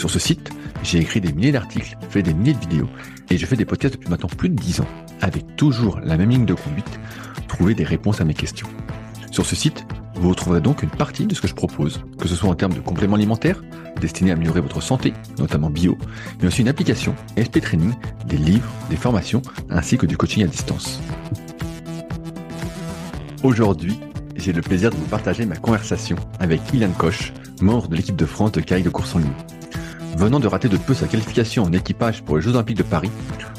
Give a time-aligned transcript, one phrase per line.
[0.00, 0.48] Sur ce site,
[0.82, 2.88] j'ai écrit des milliers d'articles, fait des milliers de vidéos
[3.28, 4.86] et je fais des podcasts depuis maintenant plus de 10 ans
[5.20, 6.98] avec toujours la même ligne de conduite,
[7.48, 8.66] trouver des réponses à mes questions.
[9.30, 9.84] Sur ce site,
[10.14, 12.72] vous retrouverez donc une partie de ce que je propose, que ce soit en termes
[12.72, 13.62] de compléments alimentaires,
[14.00, 15.98] destinés à améliorer votre santé, notamment bio,
[16.40, 17.92] mais aussi une application, SP Training,
[18.24, 20.98] des livres, des formations, ainsi que du coaching à distance.
[23.42, 24.00] Aujourd'hui,
[24.34, 28.24] j'ai le plaisir de vous partager ma conversation avec Ilan Koch, membre de l'équipe de
[28.24, 29.28] France de kayak de course en ligne.
[30.16, 33.10] Venant de rater de peu sa qualification en équipage pour les Jeux Olympiques de Paris,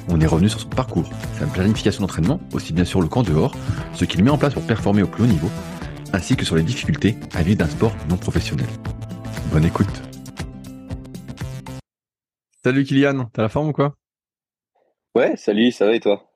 [0.09, 3.55] on est revenu sur son parcours, sa planification d'entraînement, aussi bien sur le camp dehors,
[3.93, 5.49] ce qu'il met en place pour performer au plus haut niveau,
[6.13, 8.67] ainsi que sur les difficultés à vivre d'un sport non professionnel.
[9.51, 10.01] Bonne écoute.
[12.63, 13.95] Salut Kylian, t'as la forme ou quoi?
[15.15, 16.27] Ouais, salut, ça va et toi?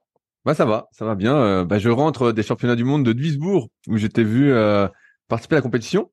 [0.43, 1.35] Bah ça va, ça va bien.
[1.35, 4.87] Euh, bah, je rentre des championnats du monde de Duisbourg où j'étais vu euh,
[5.27, 6.11] participer à la compétition.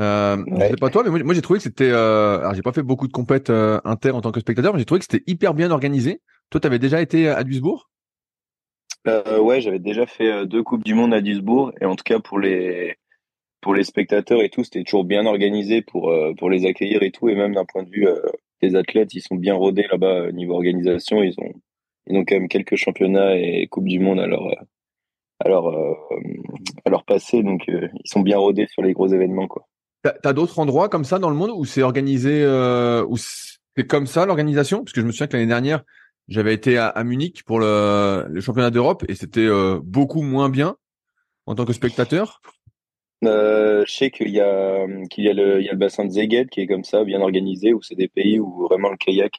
[0.00, 0.70] Euh, ouais.
[0.70, 1.90] sais pas toi, mais moi, j'ai trouvé que c'était.
[1.90, 4.80] Euh, alors j'ai pas fait beaucoup de compètes euh, inter en tant que spectateur, mais
[4.80, 6.20] j'ai trouvé que c'était hyper bien organisé.
[6.50, 7.90] Toi, tu avais déjà été à Duisbourg?
[9.06, 12.18] Euh, Ouais, j'avais déjà fait deux coupes du monde à Duisbourg, et en tout cas
[12.18, 12.96] pour les
[13.60, 17.28] pour les spectateurs et tout, c'était toujours bien organisé pour pour les accueillir et tout,
[17.28, 18.08] et même d'un point de vue
[18.62, 21.22] des athlètes, ils sont bien rodés là-bas niveau organisation.
[21.22, 21.52] Ils ont
[22.08, 24.44] ils ont quand même quelques championnats et coupes du monde à leur
[25.40, 25.68] à leur,
[26.84, 29.66] à leur passé, donc ils sont bien rodés sur les gros événements quoi.
[30.04, 33.86] T'as as, d'autres endroits comme ça dans le monde où c'est organisé, euh, où c'est
[33.88, 34.84] comme ça l'organisation?
[34.84, 35.82] Parce que je me souviens que l'année dernière,
[36.28, 40.76] j'avais été à, Munich pour le, championnat d'Europe et c'était euh, beaucoup moins bien
[41.46, 42.42] en tant que spectateur.
[43.24, 46.66] Euh, je sais qu'il y a qu'il y a le bassin de Szeged qui est
[46.66, 49.38] comme ça bien organisé où c'est des pays où vraiment le kayak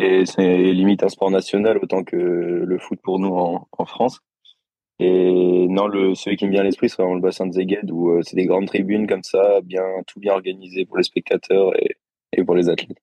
[0.00, 4.20] est limite un sport national autant que le foot pour nous en France.
[5.00, 7.90] Et non, le, celui qui me vient à l'esprit, c'est vraiment le bassin de Zeged,
[7.90, 11.72] où euh, c'est des grandes tribunes comme ça, bien, tout bien organisé pour les spectateurs
[12.32, 12.98] et, pour les athlètes.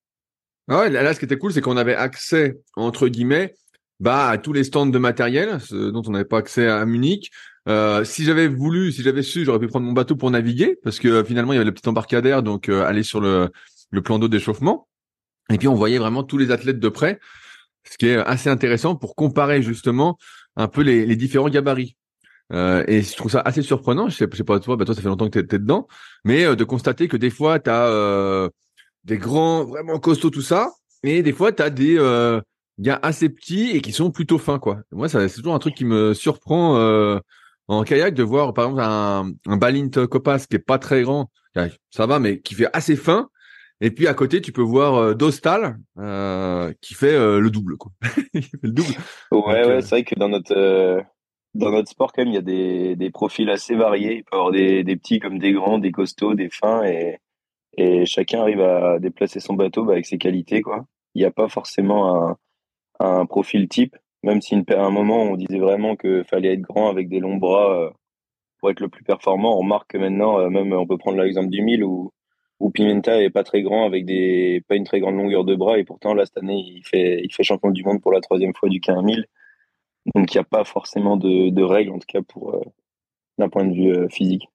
[0.70, 3.56] Ah ouais, là, ce qui était cool, c'est qu'on avait accès, entre guillemets,
[4.00, 7.30] bah, à tous les stands de matériel, dont on n'avait pas accès à Munich.
[7.68, 11.00] Euh, si j'avais voulu, si j'avais su, j'aurais pu prendre mon bateau pour naviguer, parce
[11.00, 13.50] que euh, finalement, il y avait le petit embarcadère, donc aller sur le,
[13.90, 14.88] le plan d'eau d'échauffement.
[15.52, 17.20] Et puis, on voyait vraiment tous les athlètes de près,
[17.90, 20.18] ce qui est assez intéressant pour comparer justement
[20.56, 21.96] un peu les, les différents gabarits.
[22.54, 24.10] Euh, et je trouve ça assez surprenant.
[24.10, 25.88] Je sais, sais pas toi, bah toi ça fait longtemps que tu es, dedans,
[26.26, 28.50] mais euh, de constater que des fois tu as euh,
[29.06, 30.72] des grands vraiment costauds tout ça,
[31.04, 32.42] et des fois tu as des euh,
[32.80, 34.82] gars assez petits et qui sont plutôt fins quoi.
[34.92, 37.20] moi ça c'est toujours un truc qui me surprend euh,
[37.68, 41.32] en kayak de voir par exemple un, un Balint Copas qui est pas très grand,
[41.90, 43.30] ça va mais qui fait assez fin.
[43.84, 47.78] Et puis à côté, tu peux voir euh, Dostal euh, qui fait euh, le double,
[47.78, 47.92] quoi.
[48.34, 48.94] il fait le double.
[49.32, 51.04] Ouais, ouais, c'est vrai que dans notre
[51.56, 54.18] dans notre sport, quand même, il y a des, des profils assez variés.
[54.18, 57.18] Il peut y avoir des, des petits comme des grands, des costauds, des fins, et,
[57.76, 60.62] et chacun arrive à déplacer son bateau bah, avec ses qualités.
[60.62, 60.86] Quoi.
[61.16, 62.38] Il n'y a pas forcément un,
[63.00, 66.90] un profil type, même si à un moment on disait vraiment qu'il fallait être grand
[66.90, 67.92] avec des longs bras
[68.60, 69.58] pour être le plus performant.
[69.58, 72.14] On remarque que maintenant, même on peut prendre l'exemple du 1000 où,
[72.62, 75.78] où Pimenta est pas très grand avec des pas une très grande longueur de bras
[75.78, 78.54] et pourtant là cette année il fait il fait champion du monde pour la troisième
[78.54, 79.26] fois du K1000
[80.16, 82.62] donc il n'y a pas forcément de, de, règles, en tout cas pour euh,
[83.38, 84.50] d'un point de vue euh, physique.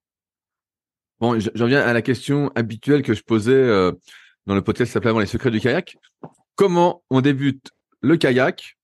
[1.21, 3.93] Bon, j'en viens à la question habituelle que je posais euh,
[4.47, 5.97] dans le podcast qui s'appelait avant les secrets du kayak.
[6.57, 8.77] Comment on débute le kayak?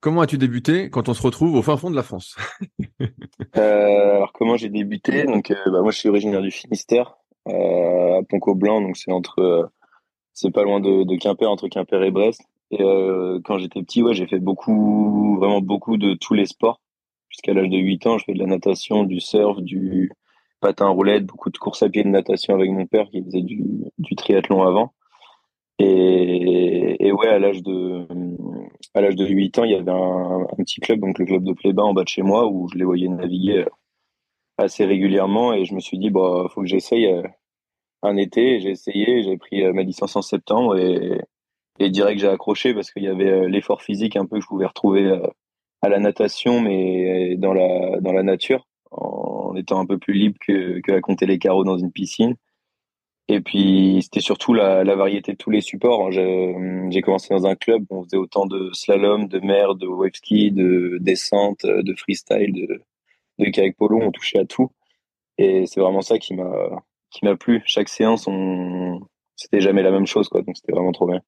[0.00, 2.36] Comment as-tu débuté quand on se retrouve au fin fond de la France?
[3.52, 5.24] Alors comment j'ai débuté?
[5.24, 7.16] Donc bah, moi je suis originaire du Finistère,
[8.20, 9.70] à Pont-Blanc, donc c'est entre
[10.32, 12.42] c'est pas loin de, Quimper, entre Quimper et Brest.
[12.70, 16.80] Et euh, quand j'étais petit, ouais, j'ai fait beaucoup, vraiment beaucoup de tous les sports.
[17.28, 20.10] Jusqu'à l'âge de 8 ans, je fais de la natation, du surf, du
[20.60, 24.16] patin roulette, beaucoup de courses à pied de natation avec mon père qui faisait du,
[24.16, 24.92] triathlon avant.
[25.78, 28.06] Et, ouais, à l'âge de
[28.94, 31.52] à l'âge de 8 ans, il y avait un, petit club, donc le club de
[31.52, 33.64] Pléba en bas de chez moi, où je les voyais naviguer
[34.58, 35.52] assez régulièrement.
[35.52, 37.22] Et je me suis dit, bah, faut que j'essaye euh,
[38.02, 38.60] un été.
[38.60, 41.20] J'ai essayé, j'ai pris euh, ma licence en septembre et
[41.78, 44.48] et direct j'ai accroché parce qu'il y avait euh, l'effort physique un peu que je
[44.48, 45.26] pouvais retrouver euh,
[45.82, 50.36] à la natation mais dans la dans la nature en étant un peu plus libre
[50.46, 52.36] que, que à compter les carreaux dans une piscine
[53.28, 56.10] Et puis c'était surtout la, la, variété de tous les supports.
[56.12, 60.14] J'ai commencé dans un club où on faisait autant de slalom, de mer, de wave
[60.14, 62.82] ski, de descente, de freestyle, de,
[63.38, 64.00] de kayak polo.
[64.02, 64.70] On touchait à tout.
[65.38, 67.62] Et c'est vraiment ça qui m'a qui m'a plu.
[67.66, 69.00] Chaque séance, on
[69.40, 70.42] c'était jamais la même chose, quoi.
[70.42, 71.20] Donc c'était vraiment trop bien.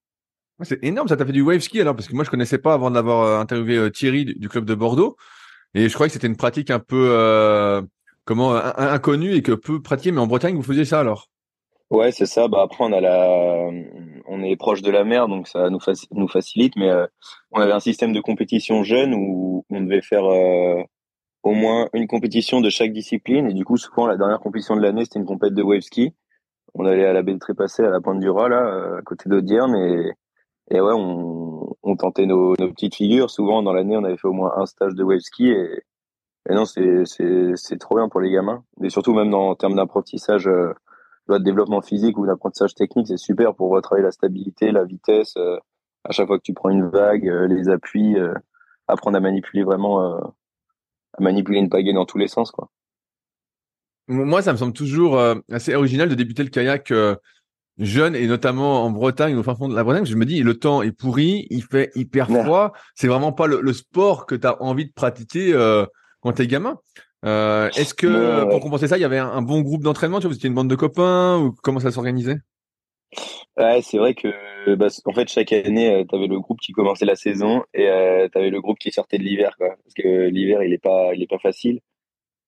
[0.60, 2.74] C'est énorme, ça t'a fait du wave ski alors parce que moi je connaissais pas
[2.74, 5.16] avant d'avoir euh, interviewé euh, Thierry du, club de Bordeaux
[5.74, 7.82] et je croyais que c'était une pratique un peu euh,
[8.24, 11.28] comment inconnue et que peu pratiquée mais en Bretagne vous faisiez ça alors?
[11.90, 12.46] Ouais, c'est ça.
[12.46, 13.70] Bah après on a la
[14.26, 15.80] on est proche de la mer donc ça nous
[16.12, 16.92] nous facilite mais
[17.50, 20.24] on avait un système de compétition jeune où on devait faire
[21.42, 24.82] au moins une compétition de chaque discipline et du coup souvent la dernière compétition de
[24.82, 26.14] l'année c'était une compète de wave ski.
[26.74, 29.28] On allait à la baie de Trépassé à la pointe du Raz là à côté
[29.28, 30.12] d'Audierne et
[30.70, 33.30] et ouais, on, on tentait nos, nos, petites figures.
[33.30, 35.48] Souvent, dans l'année, on avait fait au moins un stage de wave ski.
[35.48, 35.82] Et,
[36.48, 38.64] et non, c'est, trop bien pour les gamins.
[38.82, 40.72] Et surtout, même dans, en termes d'apprentissage, euh,
[41.28, 45.34] de développement physique ou d'apprentissage technique, c'est super pour retravailler la stabilité, la vitesse.
[45.36, 45.58] Euh,
[46.04, 48.34] à chaque fois que tu prends une vague, euh, les appuis, euh,
[48.88, 50.20] apprendre à manipuler vraiment, euh,
[51.14, 52.70] à manipuler une pagaie dans tous les sens, quoi.
[54.08, 56.92] Moi, ça me semble toujours assez original de débuter le kayak
[57.78, 60.58] jeune et notamment en Bretagne, au fin fond de la Bretagne, je me dis le
[60.58, 64.62] temps est pourri, il fait hyper froid, c'est vraiment pas le, sport que tu as
[64.62, 65.86] envie de pratiquer euh,
[66.20, 66.78] quand tu es gamin.
[67.24, 70.30] Euh, est-ce que pour compenser ça, il y avait un, bon groupe d'entraînement, tu vois,
[70.30, 72.38] vous étiez une bande de copains ou comment ça s'organisait?
[73.58, 74.28] Ouais, c'est vrai que
[74.74, 77.88] bah, en fait chaque année euh, tu avais le groupe qui commençait la saison et
[77.88, 81.26] euh, le groupe qui sortait de l'hiver parce que l'hiver il est pas il est
[81.26, 81.80] pas facile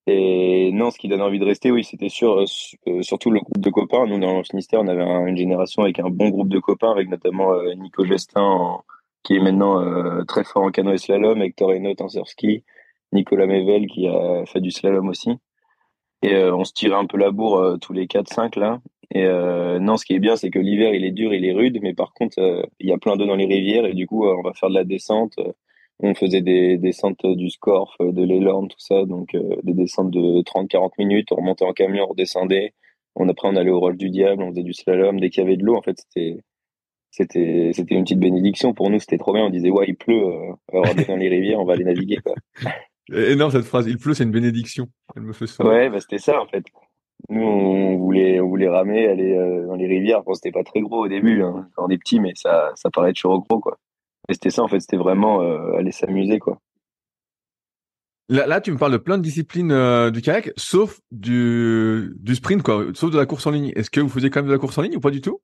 [0.06, 2.44] et non, ce qui donne envie de rester, oui, c'était sûr, euh,
[2.88, 4.06] euh, surtout le groupe de copains.
[4.06, 7.08] Nous, dans le Finistère, on avait une génération avec un bon groupe de copains, avec
[7.08, 8.82] notamment euh, Nico Gestin,
[9.22, 9.82] qui est maintenant
[10.26, 12.64] très fort en canoë slalom, Hector Hainaut en surski,
[13.12, 15.30] Nicolas Mevel, qui a fait du slalom aussi.
[16.22, 18.80] Et on se tirait un peu la bourre tous les 4-5 là.
[19.12, 19.26] Et
[19.80, 21.94] non, ce qui est bien, c'est que l'hiver, il est dur, il est rude, mais
[21.94, 24.52] par contre, il y a plein d'eau dans les rivières, et du coup, on va
[24.54, 25.38] faire de la descente.
[26.00, 30.42] On faisait des descentes du Scorf, de l'Elorn, tout ça, donc euh, des descentes de
[30.42, 32.74] 30-40 minutes, on remontait en camion, on redescendait,
[33.14, 35.46] on après on allait au Roche du Diable, on faisait du slalom, dès qu'il y
[35.46, 36.40] avait de l'eau, en fait, c'était
[37.10, 40.26] c'était c'était une petite bénédiction pour nous, c'était trop bien, on disait ouais, il pleut,
[40.26, 42.34] euh, on va dans les rivières, on va aller naviguer quoi.
[43.12, 44.88] Énorme cette phrase, il pleut, c'est une bénédiction.
[45.14, 46.64] Elle me fait Ouais, bah c'était ça en fait.
[47.30, 50.22] Nous, on voulait, on voulait ramer, aller euh, dans les rivières.
[50.22, 53.12] Bon, c'était pas très gros au début, hein, on est petit, mais ça, ça paraît
[53.12, 53.78] toujours gros, quoi.
[54.28, 56.58] Et c'était ça, en fait, c'était vraiment euh, aller s'amuser, quoi.
[58.28, 62.34] Là, là, tu me parles de plein de disciplines euh, du kayak, sauf du, du
[62.34, 63.72] sprint, quoi, sauf de la course en ligne.
[63.76, 65.40] Est-ce que vous faisiez quand même de la course en ligne ou pas du tout?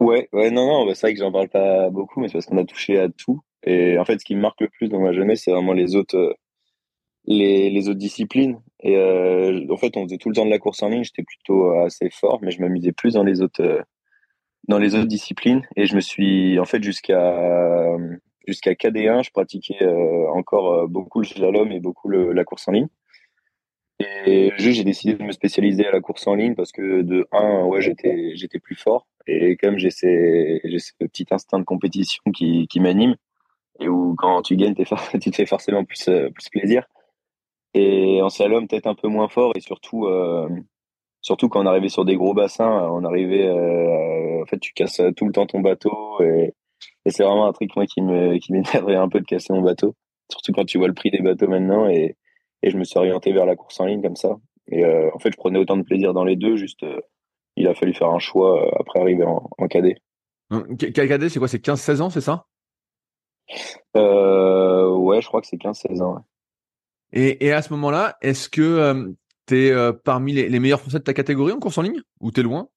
[0.00, 2.46] Ouais, ouais, non, non, bah, c'est vrai que j'en parle pas beaucoup, mais c'est parce
[2.46, 3.40] qu'on a touché à tout.
[3.64, 5.96] Et en fait, ce qui me marque le plus dans ma jeunesse, c'est vraiment les
[5.96, 6.34] autres, euh,
[7.24, 8.60] les, les autres disciplines.
[8.82, 11.02] Et en fait, on faisait tout le temps de la course en ligne.
[11.02, 13.84] J'étais plutôt assez fort, mais je m'amusais plus dans les autres,
[14.68, 15.66] dans les autres disciplines.
[15.76, 17.96] Et je me suis en fait jusqu'à
[18.46, 22.72] jusqu'à KD1 je pratiquais euh, encore euh, beaucoup le slalom et beaucoup la course en
[22.72, 22.88] ligne.
[23.98, 27.26] Et juste j'ai décidé de me spécialiser à la course en ligne parce que de
[27.32, 29.06] 1 ouais j'étais j'étais plus fort.
[29.26, 33.16] Et comme j'ai ces j'ai ce petit instinct de compétition qui qui m'anime
[33.80, 34.74] et où quand tu gagnes
[35.20, 36.86] tu te fais forcément plus euh, plus plaisir
[37.76, 39.52] et en slalom peut-être un peu moins fort.
[39.56, 40.06] Et surtout
[41.26, 45.02] surtout quand on arrivait sur des gros bassins, on arrivait, euh, en fait, tu casses
[45.16, 46.20] tout le temps ton bateau.
[46.22, 46.54] Et,
[47.06, 49.94] c'est vraiment un truc moi qui me qui m'énervait un peu de casser mon bateau,
[50.30, 51.88] surtout quand tu vois le prix des bateaux maintenant.
[51.88, 52.16] Et,
[52.62, 54.36] et je me suis orienté vers la course en ligne comme ça.
[54.68, 57.00] Et euh, en fait, je prenais autant de plaisir dans les deux, juste euh,
[57.56, 59.96] il a fallu faire un choix après arriver en, en cadet.
[60.78, 61.48] Quel cadet, c'est quoi?
[61.48, 62.46] C'est 15-16 ans, c'est ça?
[63.94, 66.24] Ouais, je crois que c'est 15-16 ans.
[67.16, 69.14] Et, et, à ce moment-là, est-ce que
[69.46, 72.32] T'es euh, parmi les, les, meilleurs Français de ta catégorie en course en ligne ou
[72.32, 72.68] t'es loin?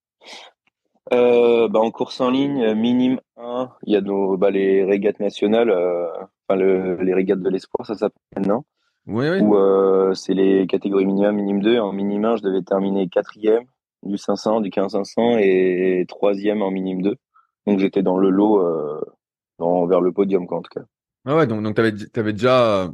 [1.12, 4.84] Euh, bah, En course en ligne, euh, minime 1, il y a nos, bah, les
[4.84, 6.06] régates nationales, euh,
[6.48, 8.64] enfin le, les régates de l'espoir, ça s'appelle maintenant.
[9.06, 9.40] Oui, oui.
[9.40, 11.80] Où euh, c'est les catégories minimum, minime 2.
[11.80, 13.64] En minime 1, je devais terminer quatrième
[14.04, 17.16] du 500, du 15 500 et troisième en minime 2.
[17.66, 18.62] Donc j'étais dans le lot,
[19.58, 20.86] dans, vers le podium quoi, en tout cas.
[21.26, 22.88] Ah ouais, donc, donc tu avais, avais déjà,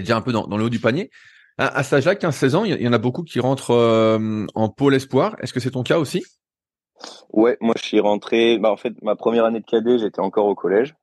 [0.00, 1.10] déjà un peu dans, le haut du panier.
[1.58, 4.68] À, à cet âge-là, 15-16 ans, il y en a beaucoup qui rentrent euh, en
[4.68, 5.36] pôle espoir.
[5.40, 6.24] Est-ce que c'est ton cas aussi?
[7.32, 8.58] Ouais, moi je suis rentré.
[8.58, 10.94] Bah, en fait, ma première année de cadet, j'étais encore au collège.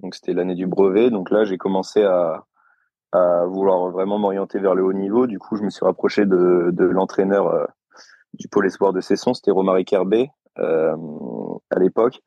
[0.00, 1.10] Donc c'était l'année du brevet.
[1.10, 2.44] Donc là, j'ai commencé à,
[3.46, 5.26] vouloir vraiment m'orienter vers le haut niveau.
[5.26, 7.64] Du coup, je me suis rapproché de, l'entraîneur euh,
[8.34, 10.94] du pôle espoir de Cesson, c'était Romaric Herbé euh,
[11.70, 12.20] à l'époque.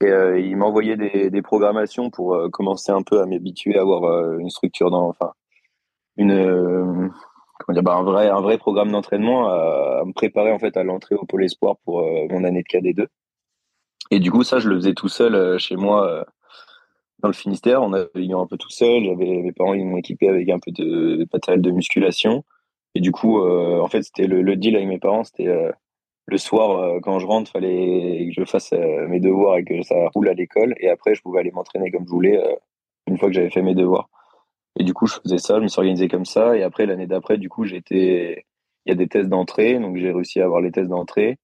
[0.00, 4.50] Et il m'envoyait des, des programmations pour commencer un peu à m'habituer à avoir une
[4.50, 5.12] structure dans,
[6.18, 7.08] une, euh,
[7.58, 10.84] comment dire, bah, un vrai un vrai programme d'entraînement à, me préparer en fait à
[10.84, 13.06] l'entrée au pôle espoir pour mon année de KD2.
[14.10, 16.24] Et du coup, ça, je le faisais tout seul chez moi
[17.20, 17.82] dans le Finistère.
[17.82, 19.04] On avait un peu tout seul.
[19.04, 22.44] J'avais mes parents ils m'ont équipé avec un peu de, matériel de musculation.
[22.94, 25.48] Et du coup, en fait, c'était le, deal avec mes parents, c'était
[26.28, 29.80] le soir, euh, quand je rentre, fallait que je fasse euh, mes devoirs et que
[29.82, 30.74] ça roule à l'école.
[30.78, 32.54] Et après, je pouvais aller m'entraîner comme je voulais euh,
[33.06, 34.10] une fois que j'avais fait mes devoirs.
[34.78, 36.56] Et du coup, je faisais ça, je me suis organisé comme ça.
[36.56, 37.82] Et après, l'année d'après, du coup, il
[38.86, 41.38] y a des tests d'entrée, donc j'ai réussi à avoir les tests d'entrée.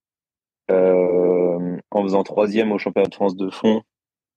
[0.70, 3.82] en faisant troisième au championnat de France de fond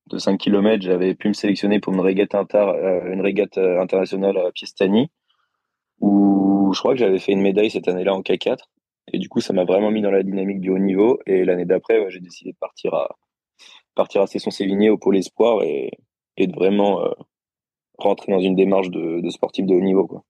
[0.08, 2.66] de 5 km, j'avais pu me sélectionner pour une régate, inter,
[3.12, 5.10] une régate internationale à Piestani,
[6.00, 8.58] où je crois que j'avais fait une médaille cette année-là en K4.
[9.14, 11.20] Et du coup, ça m'a vraiment mis dans la dynamique du haut niveau.
[11.26, 13.16] Et l'année d'après, j'ai décidé de partir à
[13.96, 15.92] partir à Cesson-Sévigné au pôle espoir et,
[16.38, 17.12] de vraiment euh,
[17.98, 20.06] rentrer dans une démarche de, de, sportif de haut niveau.
[20.06, 20.24] Quoi.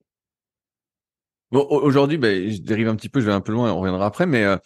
[1.51, 4.05] Bon, aujourd'hui, ben, je dérive un petit peu, je vais un peu loin, on reviendra
[4.05, 4.57] après, mais euh,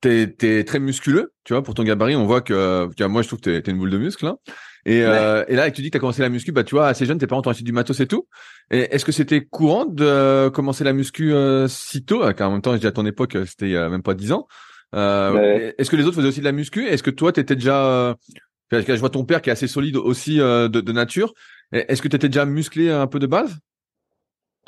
[0.00, 3.22] t'es es très musculeux, tu vois, pour ton gabarit, on voit que, tu vois, moi
[3.22, 4.26] je trouve que t'es es une boule de muscle.
[4.26, 4.36] Hein.
[4.86, 6.86] Et, euh, et là, tu dis que tu as commencé la muscu, bah tu vois,
[6.86, 8.26] assez jeune, tes parents t'ont acheté du matos et tout.
[8.70, 12.22] Et est-ce que c'était courant de commencer la muscu euh, si tôt?
[12.32, 14.14] Car en même temps, je dis à ton époque, c'était il y a même pas
[14.14, 14.46] dix ans.
[14.94, 16.86] Euh, Est-ce que les autres faisaient aussi de la muscu?
[16.86, 18.16] Est-ce que toi, t'étais déjà
[18.70, 21.32] je vois ton père qui est assez solide aussi de, de, nature.
[21.72, 23.58] Est-ce que tu étais déjà musclé un peu de base?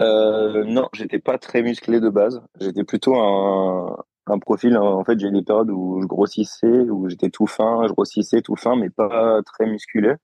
[0.00, 2.42] Euh, Non, j'étais pas très musclé de base.
[2.60, 4.76] J'étais plutôt un, un profil.
[4.76, 8.42] En fait, j'ai eu des périodes où je grossissais, où j'étais tout fin, je grossissais
[8.42, 10.14] tout fin, mais pas très musculé,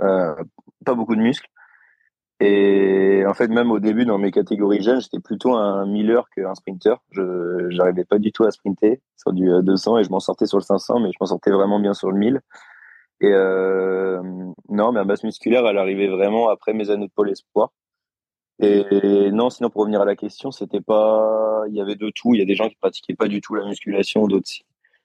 [0.00, 0.34] euh,
[0.84, 1.48] pas beaucoup de muscles.
[2.40, 6.54] Et en fait, même au début, dans mes catégories jeunes, j'étais plutôt un miller qu'un
[6.56, 6.96] sprinter.
[7.12, 10.46] Je n'arrivais pas du tout à sprinter sur du 200 euh, et je m'en sortais
[10.46, 12.40] sur le 500, mais je m'en sortais vraiment bien sur le 1000.
[13.22, 14.20] Et euh,
[14.68, 17.72] non, ma masse musculaire, elle arrivait vraiment après mes années de pôle espoir.
[18.60, 22.34] Et non, sinon pour revenir à la question, c'était pas, il y avait de tout.
[22.34, 24.64] Il y a des gens qui pratiquaient pas du tout la musculation, d'autres si.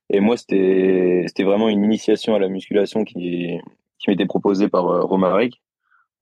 [0.10, 3.58] Et moi, c'était, vraiment une initiation à la musculation qui,
[4.00, 5.62] qui m'était proposée par euh, Romaric,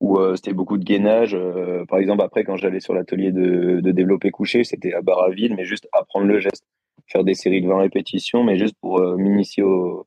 [0.00, 1.34] où euh, c'était beaucoup de gainage.
[1.34, 5.54] Euh, par exemple, après, quand j'allais sur l'atelier de, de développer couché, c'était à Barraville,
[5.54, 6.64] mais juste apprendre le geste,
[7.06, 10.06] faire des séries de 20 répétitions, mais juste pour m'initier au,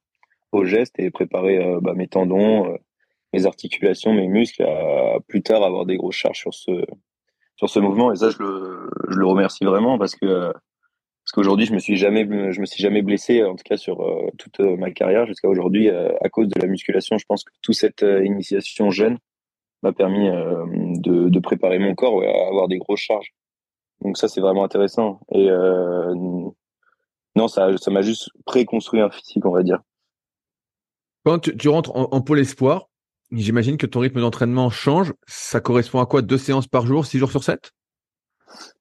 [0.51, 2.77] au geste et préparer bah, mes tendons,
[3.33, 6.85] mes articulations, mes muscles, à plus tard avoir des grosses charges sur ce
[7.59, 8.11] sur ce mouvement.
[8.11, 10.51] Et ça je le, je le remercie vraiment parce que
[11.29, 14.01] parce qu'aujourd'hui je me suis jamais je me suis jamais blessé en tout cas sur
[14.01, 17.17] euh, toute euh, ma carrière jusqu'à aujourd'hui euh, à cause de la musculation.
[17.19, 19.19] Je pense que toute cette initiation jeune
[19.83, 23.33] m'a permis de, de, préparer mon corps à avoir des grosses charges.
[24.01, 25.19] Donc ça c'est vraiment intéressant.
[25.31, 25.49] Et
[27.35, 29.81] non ça ça m'a juste préconstruit un physique on va dire
[31.25, 32.87] quand tu, rentres en, pôle espoir
[33.31, 35.13] J'imagine que ton rythme d'entraînement change.
[35.27, 36.23] Ça correspond à quoi?
[36.23, 37.71] Deux séances par jour, six jours sur sept?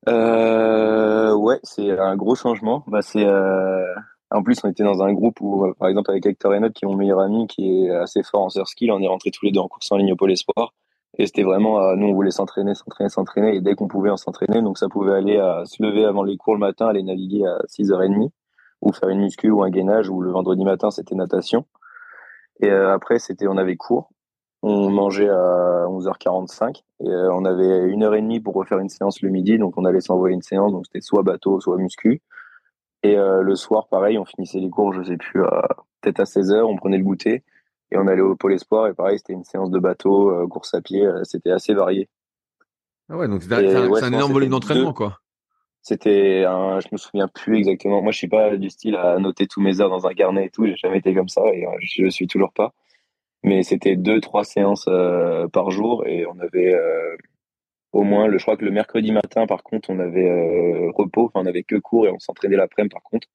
[0.09, 0.99] Euh,
[1.39, 2.85] Ouais, c'est un gros changement.
[2.89, 3.95] Bah, c'est euh...
[4.31, 6.85] En plus, on était dans un groupe où, euh, par exemple, avec Hector Renaud, qui
[6.85, 9.47] est mon meilleur ami, qui est assez fort en surf skill, on est rentrés tous
[9.47, 10.75] les deux en course en ligne au Pôle Espoir.
[11.17, 13.57] Et c'était vraiment, euh, nous, on voulait s'entraîner, s'entraîner, s'entraîner.
[13.57, 14.61] Et dès qu'on pouvait, on s'entraînait.
[14.61, 17.59] Donc, ça pouvait aller à se lever avant les cours le matin, aller naviguer à
[17.69, 18.31] 6h30,
[18.83, 21.65] ou faire une muscu ou un gainage, ou le vendredi matin, c'était natation.
[22.61, 24.11] Et après, c'était, on avait cours.
[24.63, 28.89] On mangeait à 11h45 et euh, on avait une heure et demie pour refaire une
[28.89, 29.57] séance le midi.
[29.57, 30.73] Donc on allait s'envoyer une séance.
[30.73, 32.21] Donc c'était soit bateau, soit muscu.
[33.05, 35.41] Et euh, le soir, pareil, on finissait les cours, je sais plus,
[36.01, 37.45] peut-être à 16h, on prenait le goûter
[37.93, 38.89] et on allait au pôle espoir.
[38.89, 41.09] Et pareil, c'était une séance de bateau, euh, course à pied.
[41.23, 42.09] c'était assez varié.
[43.09, 45.21] Ah ouais, donc c'est un, énorme volume d'entraînement, quoi.
[45.83, 48.03] C'était un, je me souviens plus exactement.
[48.03, 50.51] Moi, je suis pas du style à noter tous mes heures dans un carnet et
[50.51, 50.67] tout.
[50.67, 52.75] J'ai jamais été comme ça et je suis toujours pas.
[53.45, 57.17] Mais c'était deux trois séances euh, par jour et on avait euh,
[57.93, 61.27] au moins le je crois que le mercredi matin par contre on avait euh, repos.
[61.27, 63.29] Enfin on avait que cours et on s'entraînait l'après-midi par contre.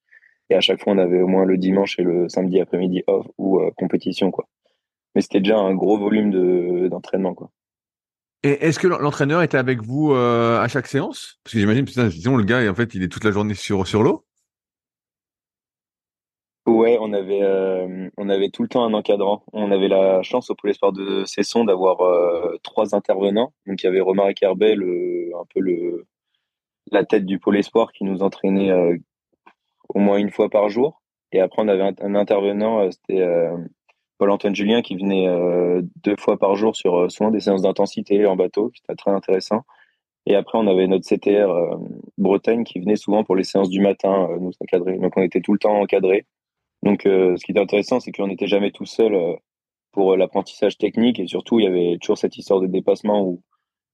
[0.49, 3.27] Et à chaque fois on avait au moins le dimanche et le samedi après-midi off
[3.37, 4.47] ou compétition quoi.
[5.15, 7.51] Mais c'était déjà un gros volume de d'entraînement quoi
[8.43, 11.39] et est-ce que l'entraîneur était avec vous à chaque séance?
[11.43, 14.03] Parce que j'imagine disons le gars en fait il est toute la journée sur sur
[14.03, 14.25] l'eau
[16.65, 19.43] Ouais, on avait euh, on avait tout le temps un encadrant.
[19.51, 23.53] On avait la chance au Pôle Espoir de Cesson d'avoir euh, trois intervenants.
[23.67, 26.05] Donc il y avait Romaric Herbet, le un peu le
[26.91, 28.97] la tête du Pôle Espoir qui nous entraînait euh,
[29.89, 31.01] au moins une fois par jour.
[31.33, 33.21] Et après on avait un, intervenant, c'était
[34.23, 35.27] Paul-Antoine Julien qui venait
[36.03, 39.63] deux fois par jour sur souvent des séances d'intensité en bateau, qui était très intéressant.
[40.25, 41.77] Et après, on avait notre CTR
[42.17, 44.97] Bretagne qui venait souvent pour les séances du matin nous encadrer.
[44.97, 46.25] Donc, on était tout le temps encadré.
[46.83, 49.35] Donc, euh, ce qui était intéressant, c'est qu'on n'était jamais tout seul euh,
[49.93, 53.41] pour euh, l'apprentissage technique et surtout, il y avait toujours cette histoire de dépassement où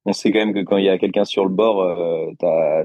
[0.06, 2.32] on sait quand même que quand il y a quelqu'un sur le bord, euh,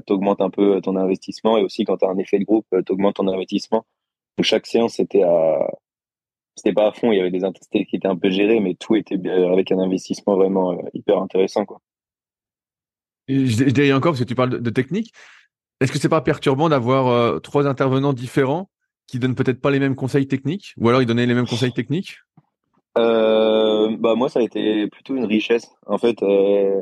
[0.05, 2.91] t'augmentes un peu ton investissement et aussi quand tu as un effet de groupe, tu
[2.91, 3.85] augmentes ton investissement.
[4.37, 5.71] Donc chaque séance c'était à
[6.55, 8.75] c'était pas à fond, il y avait des intensités qui étaient un peu gérées, mais
[8.75, 11.81] tout était avec un investissement vraiment hyper intéressant quoi.
[13.27, 15.11] je, dirais encore parce que tu parles de, technique.
[15.81, 18.69] Est-ce que c'est pas perturbant d'avoir trois intervenants différents
[19.07, 21.73] qui donnent peut-être pas les mêmes conseils techniques, ou alors ils donnaient les mêmes conseils
[21.73, 22.19] techniques?
[22.97, 25.69] Euh, Bah moi, ça a été plutôt une richesse.
[25.85, 26.81] En fait, euh,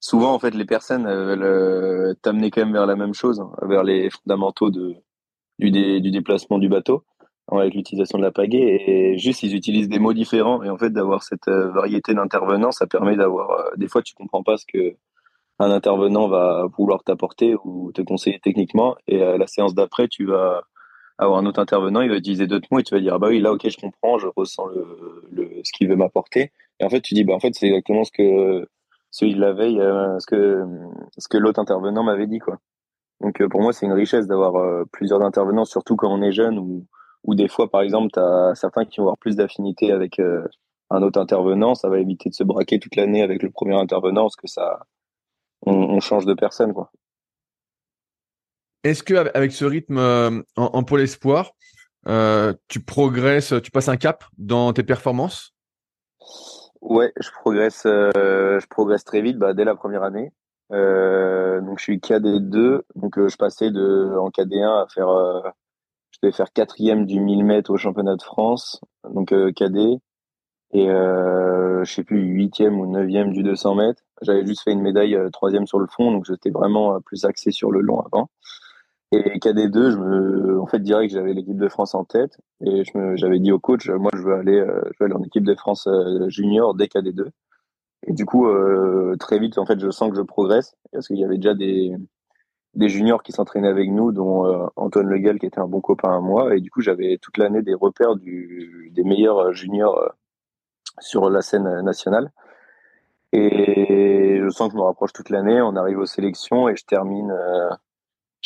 [0.00, 3.50] souvent, en fait, les personnes veulent euh, t'amener quand même vers la même chose, hein,
[3.62, 4.94] vers les fondamentaux de
[5.58, 7.04] du, du déplacement du bateau
[7.48, 10.90] avec l'utilisation de la pagaie et juste ils utilisent des mots différents et en fait
[10.90, 14.66] d'avoir cette euh, variété d'intervenants ça permet d'avoir euh, des fois tu comprends pas ce
[14.66, 14.96] que
[15.58, 20.26] un intervenant va vouloir t'apporter ou te conseiller techniquement et à la séance d'après tu
[20.26, 20.62] vas
[21.18, 23.28] avoir un autre intervenant, il va utiliser d'autres mots et tu vas dire ah bah
[23.28, 24.66] oui là ok je comprends, je ressens
[25.30, 28.04] le, ce qu'il veut m'apporter et en fait tu dis bah en fait c'est exactement
[28.04, 28.68] ce que
[29.10, 30.62] celui de la veille euh, ce que
[31.16, 32.58] ce que l'autre intervenant m'avait dit quoi.
[33.20, 36.32] Donc euh, pour moi c'est une richesse d'avoir euh, plusieurs intervenants surtout quand on est
[36.32, 36.58] jeune
[37.26, 40.20] ou des fois par exemple tu as certains qui vont avoir plus d'affinité avec
[40.90, 44.22] un autre intervenant, ça va éviter de se braquer toute l'année avec le premier intervenant
[44.22, 44.86] parce que ça
[45.66, 46.90] on, on change de personne quoi.
[48.86, 51.50] Est-ce que avec ce rythme euh, en, pôle espoir,
[52.06, 55.54] euh, tu progresses, tu passes un cap dans tes performances?
[56.80, 60.30] Ouais, je progresse, euh, je progresse très vite, bah, dès la première année.
[60.70, 65.08] donc je suis KD2, donc je passais de en KD1 à faire,
[66.16, 68.80] je devais faire quatrième du 1000 mètres au championnat de France,
[69.12, 69.98] donc KD,
[70.72, 74.02] et je sais plus huitième ou neuvième du 200 mètres.
[74.22, 77.70] J'avais juste fait une médaille troisième sur le fond, donc j'étais vraiment plus axé sur
[77.70, 78.28] le long avant.
[79.12, 82.98] Et KD2, je me, en fait, direct, j'avais l'équipe de France en tête et je
[82.98, 85.44] me, j'avais dit au coach, moi, je veux aller, euh, je veux aller en équipe
[85.44, 87.28] de France euh, junior dès KD2.
[88.08, 91.18] Et du coup, euh, très vite, en fait, je sens que je progresse parce qu'il
[91.18, 91.94] y avait déjà des,
[92.76, 96.20] des juniors qui s'entraînaient avec nous, dont Antoine Legal, qui était un bon copain à
[96.20, 96.54] moi.
[96.54, 100.12] Et du coup, j'avais toute l'année des repères du, des meilleurs juniors
[101.00, 102.30] sur la scène nationale.
[103.32, 105.60] Et je sens que je me rapproche toute l'année.
[105.60, 107.32] On arrive aux sélections et je termine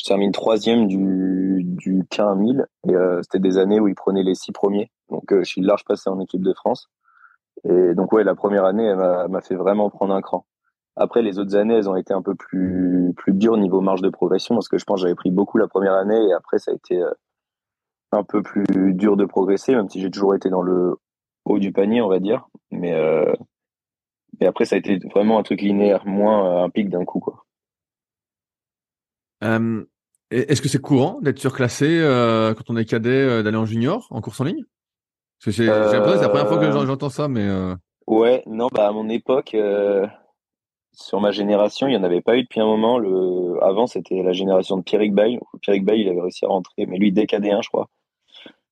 [0.01, 4.23] je termine troisième du, du 15 1000 et euh, c'était des années où ils prenaient
[4.23, 4.91] les six premiers.
[5.11, 6.89] Donc euh, je suis large passé en équipe de France.
[7.65, 10.47] Et donc ouais, la première année, elle m'a fait vraiment prendre un cran.
[11.01, 14.11] Après, les autres années, elles ont été un peu plus plus dures niveau marge de
[14.11, 16.71] progression parce que je pense que j'avais pris beaucoup la première année et après ça
[16.71, 17.11] a été euh,
[18.13, 20.97] un peu plus dur de progresser, même si j'ai toujours été dans le
[21.47, 22.49] haut du panier, on va dire.
[22.71, 23.33] Mais euh,
[24.41, 27.45] mais après, ça a été vraiment un truc linéaire, moins un pic d'un coup, quoi.
[29.43, 29.85] Euh,
[30.31, 34.07] est-ce que c'est courant d'être surclassé euh, quand on est cadet euh, d'aller en junior
[34.11, 34.65] en course en ligne?
[35.43, 37.49] Parce que c'est la première fois que j'entends ça, mais
[38.07, 39.57] ouais, non, bah à mon époque,
[41.01, 42.99] sur ma génération, il n'y en avait pas eu depuis un moment.
[42.99, 45.39] Le avant, c'était la génération de Pierrick Bay.
[45.63, 47.89] Pierrick Bay, il avait réussi à rentrer, mais lui décadé 1 je crois,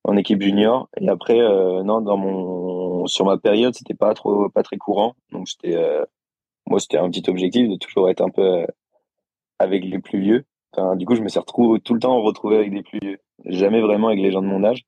[0.05, 0.88] en équipe junior.
[1.01, 1.38] Et après,
[1.85, 5.14] non, dans mon sur ma période, c'était pas trop pas très courant.
[5.33, 5.77] Donc c'était
[6.67, 8.67] moi, c'était un petit objectif de toujours être un peu
[9.59, 10.45] avec les plus vieux
[10.97, 13.19] du coup, je me suis retrouvé tout le temps retrouvé avec des plus vieux.
[13.45, 14.85] Jamais vraiment avec les gens de mon âge.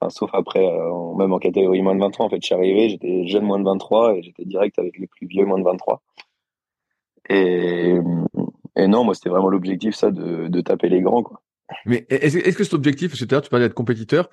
[0.00, 2.90] Enfin, sauf après, euh, même en catégorie moins de 23, en fait, je suis arrivé,
[2.90, 6.02] j'étais jeune moins de 23 et j'étais direct avec les plus vieux moins de 23.
[7.28, 7.96] Et,
[8.76, 11.42] et non, moi, c'était vraiment l'objectif, ça, de, de taper les grands, quoi.
[11.84, 14.30] Mais est-ce que cet objectif, etc., tu parlais d'être compétiteur,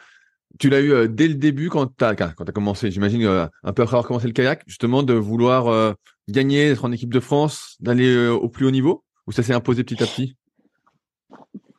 [0.59, 3.47] tu l'as eu euh, dès le début quand tu as, quand as commencé, j'imagine, euh,
[3.63, 5.95] un peu après avoir commencé le kayak, justement, de vouloir
[6.29, 9.83] gagner, être en équipe de France, d'aller au plus haut niveau, ou ça s'est imposé
[9.83, 10.35] petit à petit?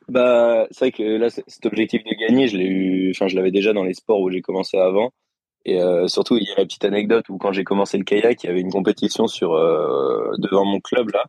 [0.07, 3.51] Bah, c'est vrai que là, cet objectif de gagner, je l'ai eu, enfin, je l'avais
[3.51, 5.11] déjà dans les sports où j'ai commencé avant.
[5.65, 8.43] Et euh, surtout, il y a la petite anecdote où quand j'ai commencé le kayak,
[8.43, 11.25] il y avait une compétition sur euh, devant mon club là,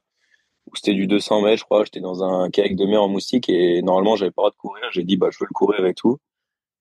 [0.67, 1.85] où c'était du 200 mètres, je crois.
[1.85, 4.57] J'étais dans un kayak de mer en moustique et normalement, j'avais pas le droit de
[4.57, 4.85] courir.
[4.93, 6.19] J'ai dit bah, je veux le courir et tout.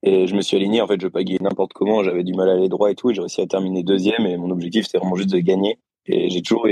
[0.03, 0.81] Et je me suis aligné.
[0.81, 2.03] En fait, je pagayais n'importe comment.
[2.03, 3.09] J'avais du mal à aller droit et tout.
[3.11, 4.25] Et j'ai réussi à terminer deuxième.
[4.27, 5.79] Et mon objectif, c'était vraiment juste de gagner.
[6.07, 6.67] Et j'ai toujours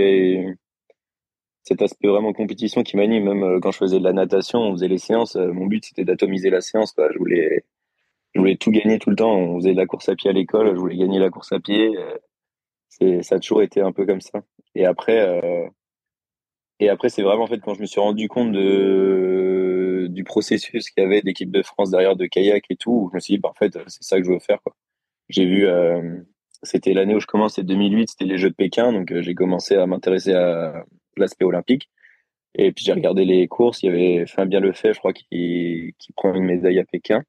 [1.64, 3.24] cet aspect vraiment compétition qui m'anime.
[3.24, 5.36] Même euh, quand je faisais de la natation, on faisait les séances.
[5.36, 6.92] Mon but c'était d'atomiser la séance.
[6.92, 7.10] Quoi.
[7.14, 7.64] Je voulais,
[8.34, 9.36] je voulais tout gagner tout le temps.
[9.36, 10.74] On faisait de la course à pied à l'école.
[10.74, 11.98] Je voulais gagner la course à pied.
[11.98, 12.18] Euh,
[12.90, 14.42] c'est, ça a toujours été un peu comme ça.
[14.76, 15.68] Et après, euh,
[16.80, 20.90] et après c'est vraiment en fait quand je me suis rendu compte de du processus
[20.90, 23.40] qu'il y avait d'équipe de France derrière de kayak et tout, je me suis dit
[23.40, 24.60] bah, en fait c'est ça que je veux faire.
[25.30, 25.68] J'ai vu.
[26.64, 29.86] c'était l'année où je commençais, 2008, c'était les Jeux de Pékin, donc j'ai commencé à
[29.88, 30.86] m'intéresser à,
[31.18, 31.90] l'aspect olympique.
[32.56, 36.14] Et puis j'ai regardé les courses, il y avait Fabien Lefebvre, je crois, qui, qui
[36.14, 37.24] prend une médaille à Pékin.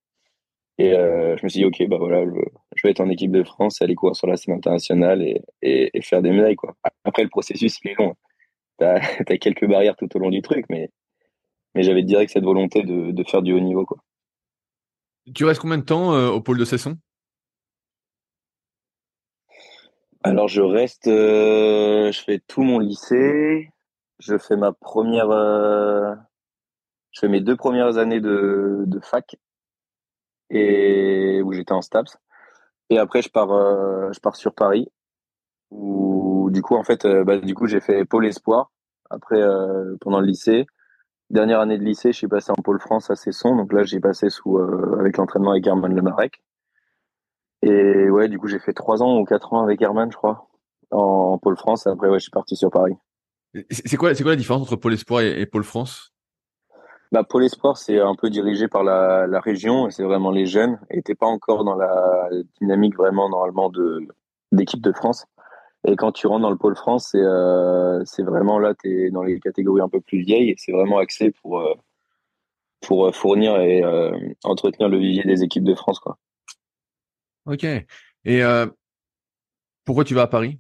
[0.79, 3.45] Et euh, je me suis dit, ok, bah voilà, je, vais être en équipe de
[3.45, 6.75] France, aller courir sur la scène internationale et, et, faire des médailles, quoi.
[7.05, 8.15] Après, le processus, il est long.
[8.79, 8.97] t'as
[9.29, 10.91] as quelques barrières tout au long du truc, mais
[11.77, 13.99] mais j'avais direct cette volonté de, de faire du haut niveau quoi.
[15.35, 16.97] Tu restes combien de temps au pôle de Cesson
[20.23, 23.73] Alors je reste, je fais tout mon lycée,
[24.21, 25.31] je fais ma première,
[27.11, 29.35] je fais mes deux premières années de, de fac
[30.51, 32.19] et où j'étais en STAPS.
[32.91, 34.89] Et après, je pars, euh, je pars sur Paris.
[35.71, 38.71] Où du coup, en fait, euh, bah, du coup, j'ai fait pôle espoir.
[39.11, 40.67] Après, euh, pendant le lycée,
[41.31, 43.57] dernière année de lycée, je suis passé en pôle France à Cesson.
[43.57, 46.43] Donc là, j'ai passé sous avec l'entraînement avec Herman Lemarec.
[47.63, 50.49] Et ouais, du coup, j'ai fait trois ans ou quatre ans avec Herman, je crois,
[50.91, 51.87] en, pôle France.
[51.87, 52.95] Après, ouais, je suis parti sur Paris.
[53.71, 56.14] C'est quoi, c'est quoi la différence entre pôle espoir et pôle France?
[57.15, 61.01] Bah, Pôle Espoir, c'est un peu dirigé par la, région, c'est vraiment les jeunes, et
[61.01, 62.29] t'es pas encore dans la
[62.61, 63.71] dynamique vraiment normalement
[64.51, 65.25] d'équipe de France.
[65.87, 69.23] Et quand tu rentres dans le Pôle France, c'est euh, vraiment là, tu es dans
[69.23, 71.75] les catégories un peu plus vieilles, et c'est vraiment axé pour, euh,
[72.81, 74.11] pour euh, fournir et euh,
[74.43, 76.01] entretenir le vivier des équipes de France.
[76.01, 76.19] Quoi.
[77.47, 77.65] Ok.
[78.25, 78.43] Et
[79.85, 80.59] pourquoi tu vas à Paris?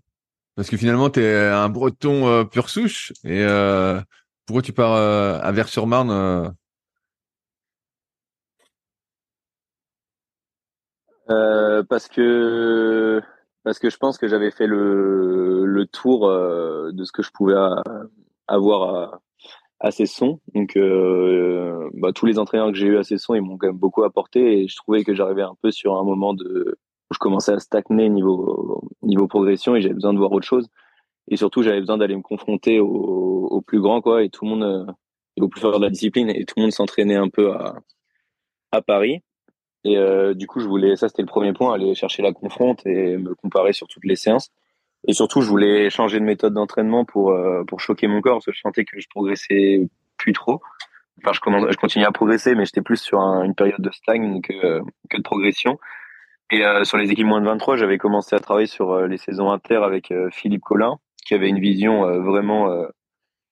[0.54, 3.44] Parce que finalement, tu es un breton pur souche, et
[4.46, 6.48] pourquoi tu pars euh, à Vers-sur-Marne euh?
[11.30, 13.22] Euh, parce que
[13.62, 17.54] parce que je pense que j'avais fait le, le tour de ce que je pouvais
[18.46, 19.20] avoir à,
[19.80, 20.38] à sons.
[20.54, 20.78] Donc
[21.94, 24.60] bah, tous les entraîneurs que j'ai eu à sons, ils m'ont quand même beaucoup apporté
[24.60, 26.76] et je trouvais que j'arrivais un peu sur un moment de
[27.10, 30.68] où je commençais à stagner niveau niveau progression et j'avais besoin de voir autre chose
[31.28, 34.62] et surtout j'avais besoin d'aller me confronter au, plus grand quoi et tout le monde
[34.62, 34.92] euh,
[35.36, 37.76] et au plus fort de la discipline et tout le monde s'entraînait un peu à
[38.72, 39.22] à Paris.
[39.84, 42.84] Et euh, du coup je voulais ça c'était le premier point aller chercher la confronte
[42.86, 44.50] et me comparer sur toutes les séances.
[45.06, 48.46] Et surtout je voulais changer de méthode d'entraînement pour euh, pour choquer mon corps parce
[48.46, 50.60] que je sentais que je progressais plus trop.
[51.24, 54.80] Enfin je, je continuais à progresser mais j'étais plus sur une période de stagne que
[55.08, 55.78] que de progression.
[56.50, 59.76] Et sur les équipes moins de 23 j'avais commencé à travailler sur les saisons inter
[59.76, 62.86] avec Philippe Collin qui avait une vision euh, vraiment euh,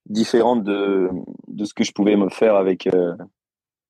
[0.06, 1.08] différente de,
[1.48, 3.14] de ce que je pouvais me faire avec euh,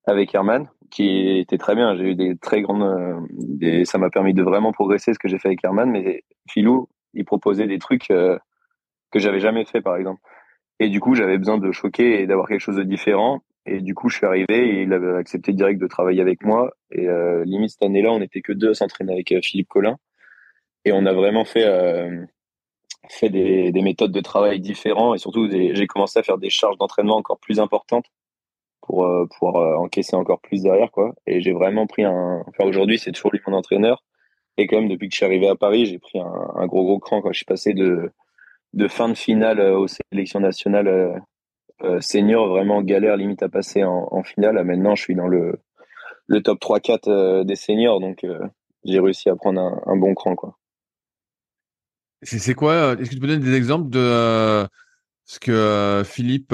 [0.05, 1.95] avec Herman, qui était très bien.
[1.95, 5.39] J'ai eu des très grandes, des, ça m'a permis de vraiment progresser ce que j'ai
[5.39, 5.89] fait avec Herman.
[5.89, 8.39] Mais Philou, il proposait des trucs que
[9.15, 10.19] j'avais jamais fait, par exemple.
[10.79, 13.43] Et du coup, j'avais besoin de choquer et d'avoir quelque chose de différent.
[13.65, 16.71] Et du coup, je suis arrivé et il avait accepté direct de travailler avec moi.
[16.91, 19.95] Et euh, limite cette année-là, on n'était que deux à s'entraîner avec Philippe Collin.
[20.83, 22.25] Et on a vraiment fait euh,
[23.09, 26.77] fait des, des, méthodes de travail différentes et surtout j'ai commencé à faire des charges
[26.77, 28.05] d'entraînement encore plus importantes
[28.81, 31.13] pour euh, euh, encaisser encore plus derrière quoi.
[31.27, 34.03] Et j'ai vraiment pris un enfin aujourd'hui c'est toujours lui mon entraîneur.
[34.57, 36.99] Et quand même depuis que je suis arrivé à Paris j'ai pris un, gros gros
[36.99, 38.11] cran quand je suis passé de
[38.73, 41.21] de fin de finale euh, aux sélections nationales
[41.83, 45.27] euh, senior vraiment galère limite à passer en, en, finale à maintenant je suis dans
[45.27, 45.59] le
[46.27, 47.99] le top 3 4 des seniors.
[47.99, 48.25] Donc
[48.85, 50.57] j'ai réussi à prendre un, un bon cran quoi
[52.25, 54.65] c'est quoi euh, Est-ce que tu peux donner des exemples de euh,
[55.25, 56.53] ce que euh, Philippe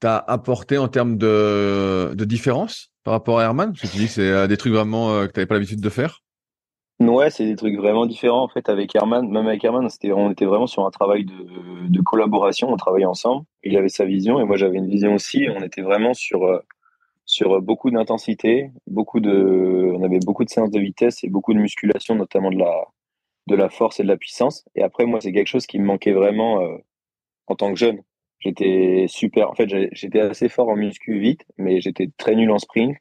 [0.00, 3.72] t'a apporté en termes de, différence par rapport à Herman?
[3.72, 5.90] Parce que tu dis que c'est des trucs vraiment que tu n'avais pas l'habitude de
[5.90, 6.22] faire.
[7.00, 9.28] Ouais, c'est des trucs vraiment différents en fait avec Herman.
[9.28, 12.72] Même avec Herman, on était vraiment sur un travail de, de collaboration.
[12.72, 13.44] On travaillait ensemble.
[13.62, 15.46] Il avait sa vision et moi j'avais une vision aussi.
[15.56, 16.40] On était vraiment sur
[17.24, 21.58] sur beaucoup d'intensité, beaucoup de, on avait beaucoup de séances de vitesse et beaucoup de
[21.58, 22.86] musculation, notamment de la
[23.48, 24.64] de la force et de la puissance.
[24.76, 26.76] Et après, moi, c'est quelque chose qui me manquait vraiment euh,
[27.48, 28.02] en tant que jeune.
[28.38, 29.50] J'étais super.
[29.50, 32.96] En fait, j'étais assez fort en muscu vite, mais j'étais très nul en sprint,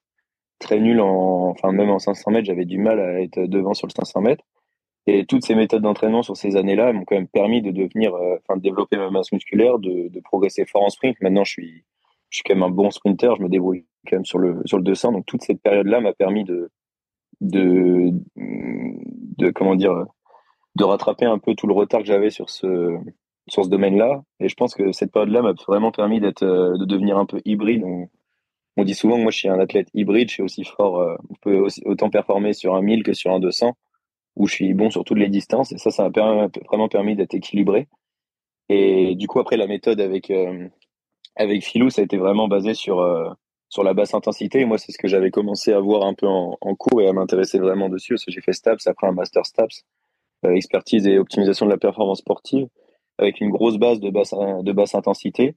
[0.60, 3.88] très nul en, enfin même en 500 mètres, j'avais du mal à être devant sur
[3.88, 4.44] le 500 mètres.
[5.06, 8.38] Et toutes ces méthodes d'entraînement sur ces années-là m'ont quand même permis de devenir, euh,
[8.42, 11.16] enfin, de développer ma masse musculaire, de, de, progresser fort en sprint.
[11.22, 11.86] Maintenant, je suis,
[12.30, 13.36] je suis quand même un bon sprinter.
[13.38, 15.14] Je me débrouille quand même sur le sur le 200.
[15.14, 16.70] Donc toute cette période-là m'a permis de,
[17.42, 20.06] de, de comment dire,
[20.78, 22.98] de rattraper un peu tout le retard que j'avais sur ce
[23.50, 24.24] sur ce domaine-là.
[24.40, 27.42] Et je pense que cette période-là m'a vraiment permis d'être euh, de devenir un peu
[27.46, 27.84] hybride.
[28.78, 31.16] On, dit souvent que moi je suis un athlète hybride, je suis aussi fort, euh,
[31.30, 33.76] on peut aussi, autant performer sur un 1000 que sur un 200,
[34.36, 35.72] où je suis bon sur toutes les distances.
[35.72, 37.88] Et ça, ça m'a vraiment permis d'être équilibré.
[38.70, 40.68] Et du coup, après la méthode avec euh,
[41.36, 42.98] avec Philou, ça a été vraiment basé sur
[43.70, 44.62] sur la basse intensité.
[44.62, 47.08] Et moi, c'est ce que j'avais commencé à voir un peu en, en cours et
[47.08, 48.14] à m'intéresser vraiment dessus.
[48.14, 49.97] Parce que j'ai fait STAPS après un master STAPS euh,
[50.44, 52.68] expertise et optimisation de la performance sportive,
[53.18, 55.56] avec une grosse base de basse, de basse intensité.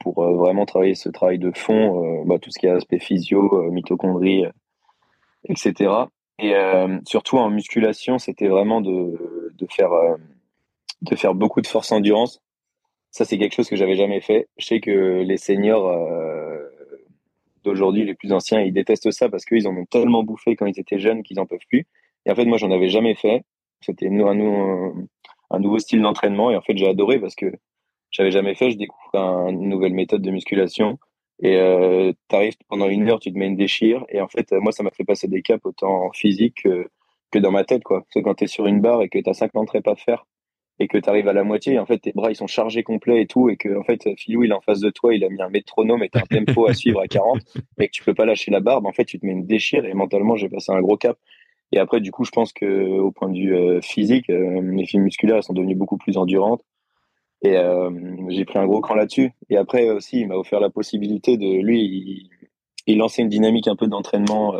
[0.00, 2.98] Pour euh, vraiment travailler ce travail de fond, euh, bah, tout ce qui est aspect
[2.98, 4.44] physio, mitochondrie,
[5.48, 5.90] etc.
[6.38, 6.54] Et
[7.06, 9.92] surtout en musculation, c'était vraiment de, de faire
[11.02, 12.40] de faire beaucoup de force endurance
[13.10, 14.48] Ça, c'est quelque chose que j'avais jamais fait.
[14.56, 16.58] Je sais que les seniors euh,
[17.64, 20.78] d'aujourd'hui, les plus anciens, ils détestent ça parce qu'ils en ont tellement bouffé quand ils
[20.78, 21.86] étaient jeunes qu'ils en peuvent plus.
[22.24, 23.44] Et en fait, moi, j'en avais jamais fait.
[23.82, 27.46] C'était un, nouveau style d'entraînement et en fait, j'ai adoré parce que
[28.10, 28.70] j'avais jamais fait.
[28.70, 30.98] Je découvre une nouvelle méthode de musculation
[31.40, 34.72] et euh, t'arrives pendant une heure, tu te mets une déchire et en fait, moi,
[34.72, 36.62] ça m'a fait passer des caps autant physique
[37.30, 38.00] que, dans ma tête, quoi.
[38.00, 40.26] Parce que quand t'es sur une barre et que t'as 50 reps à faire
[40.78, 42.82] et que tu arrives à la moitié, et en fait, tes bras, ils sont chargés
[42.82, 45.24] complets et tout, et que, en fait, Philou, il est en face de toi, il
[45.24, 47.40] a mis un métronome et t'as un tempo à suivre à 40,
[47.78, 49.84] et que tu peux pas lâcher la barbe, en fait, tu te mets une déchire,
[49.84, 51.18] et mentalement, j'ai passé un gros cap.
[51.72, 54.86] Et après, du coup, je pense que au point de vue euh, physique, euh, mes
[54.86, 56.62] films musculaires sont devenues beaucoup plus endurantes.
[57.42, 57.90] Et euh,
[58.28, 59.32] j'ai pris un gros cran là-dessus.
[59.48, 62.28] Et après aussi, il m'a offert la possibilité de, lui,
[62.86, 64.54] il, une dynamique un peu d'entraînement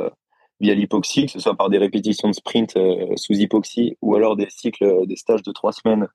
[0.61, 2.77] via l'hypoxie, que ce soit par des répétitions de sprint
[3.17, 6.09] sous hypoxie ou alors des cycles, des stages de trois semaines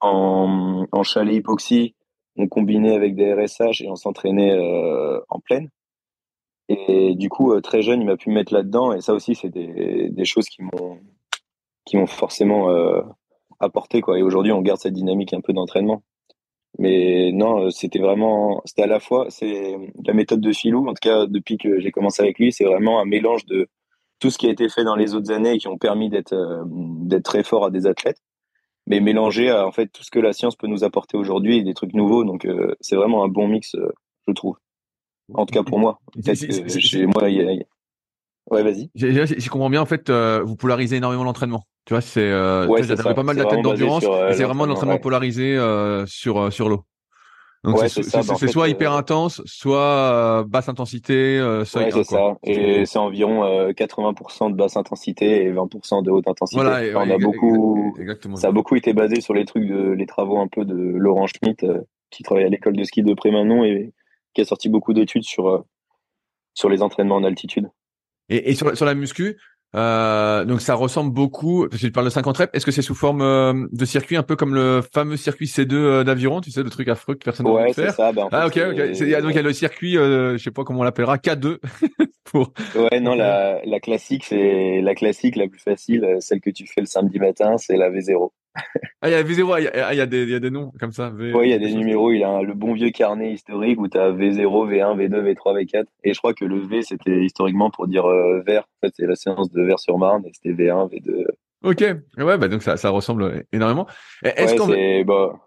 [0.00, 1.94] en, chalet hypoxie.
[2.36, 4.58] On combinait avec des RSH et on s'entraînait
[5.28, 5.68] en pleine.
[6.70, 8.92] Et du coup, très jeune, il m'a pu me mettre là-dedans.
[8.92, 10.98] Et ça aussi, c'est des, choses qui m'ont
[11.84, 12.68] qui m'ont forcément
[13.58, 14.00] apporté.
[14.00, 14.18] Quoi.
[14.18, 16.02] Et aujourd'hui, on garde cette dynamique un peu d'entraînement.
[16.78, 21.00] Mais non, c'était vraiment, c'était à la fois, c'est la méthode de Philou, en tout
[21.02, 23.68] cas depuis que j'ai commencé avec lui, c'est vraiment un mélange de
[24.20, 26.34] tout ce qui a été fait dans les autres années et qui ont permis d'être
[26.34, 28.22] euh, d'être très fort à des athlètes,
[28.86, 31.62] mais mélangé à en fait tout ce que la science peut nous apporter aujourd'hui et
[31.62, 32.24] des trucs nouveaux.
[32.24, 33.92] Donc euh, c'est vraiment un bon mix, euh,
[34.28, 34.56] je trouve.
[35.34, 35.98] En tout cas pour moi.
[36.34, 37.28] Chez moi,
[38.50, 38.90] Ouais, vas-y.
[38.94, 41.64] Je comprends bien, en fait, vous polarisez énormément l'entraînement.
[41.86, 42.82] Tu vois, c'est euh, ouais,
[43.14, 44.04] pas mal d'athlètes d'endurance.
[44.06, 45.00] Euh, c'est vraiment l'entraînement ouais.
[45.00, 46.84] polarisé euh, sur euh, sur l'eau.
[47.64, 52.36] Donc ouais, c'est bah, soit euh, hyper intense, soit basse intensité, soit ouais, c'est ça.
[52.44, 56.62] Et c'est environ 80% de basse intensité et 20% de haute intensité.
[56.62, 58.36] Voilà, on a beaucoup, exactement.
[58.36, 61.26] ça a beaucoup été basé sur les trucs de les travaux un peu de Laurent
[61.26, 61.66] Schmitt
[62.10, 63.92] qui travaille à l'école de ski de Prémanon et
[64.34, 65.64] qui a sorti beaucoup d'études sur
[66.54, 67.70] sur les entraînements en altitude.
[68.28, 69.38] Et, et sur, sur la muscu,
[69.76, 72.82] euh, donc ça ressemble beaucoup, parce que tu parles de 50 reps, est-ce que c'est
[72.82, 76.50] sous forme euh, de circuit, un peu comme le fameux circuit C2 euh, d'aviron, tu
[76.50, 78.76] sais, le truc affreux que personne ne ouais, faire ça, ben, Ah ok, ok.
[78.76, 81.58] donc il y a le circuit, euh, je sais pas comment on l'appellera, K2.
[82.24, 82.52] pour...
[82.74, 86.80] Ouais, non, la, la classique, c'est la classique, la plus facile, celle que tu fais
[86.80, 88.30] le samedi matin, c'est la V0
[89.00, 90.72] ah, il y a V0, il y a, y, a des, y a des noms
[90.78, 91.12] comme ça.
[91.16, 92.10] Oui, il y a des numéros.
[92.12, 95.64] Il y a le bon vieux carnet historique où tu as V0, V1, V2, V3,
[95.64, 95.84] V4.
[96.04, 98.62] Et je crois que le V, c'était historiquement pour dire euh, vert.
[98.62, 101.24] En fait, c'est la séance de vert sur Marne et c'était V1, V2.
[101.62, 101.80] Ok.
[102.16, 103.86] Ouais, bah donc ça, ça ressemble énormément.
[104.22, 104.66] Est-ce qu'on
[105.04, 105.40] bah...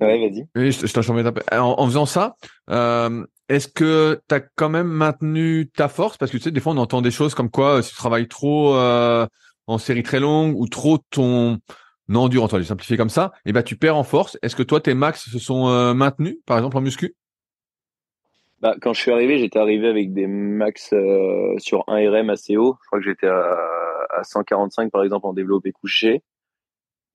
[0.00, 0.46] Ouais, vas-y.
[0.56, 2.34] Oui, je, je en, en faisant ça,
[2.70, 6.16] euh, est-ce que tu as quand même maintenu ta force?
[6.16, 8.26] Parce que tu sais, des fois, on entend des choses comme quoi si tu travailles
[8.26, 9.26] trop euh,
[9.66, 11.58] en série très longue ou trop ton
[12.08, 14.38] non dur, on va simplifier comme ça, et eh ben tu perds en force.
[14.42, 17.14] Est-ce que toi tes max se sont euh, maintenus, par exemple en muscu?
[18.60, 22.56] Bah, quand je suis arrivé, j'étais arrivé avec des max euh, sur 1 RM assez
[22.56, 22.76] haut.
[22.82, 23.56] Je crois que j'étais à,
[24.10, 26.22] à, 145 par exemple en développé couché.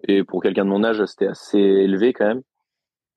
[0.08, 2.42] Et pour quelqu'un de mon âge, c'était assez élevé quand même.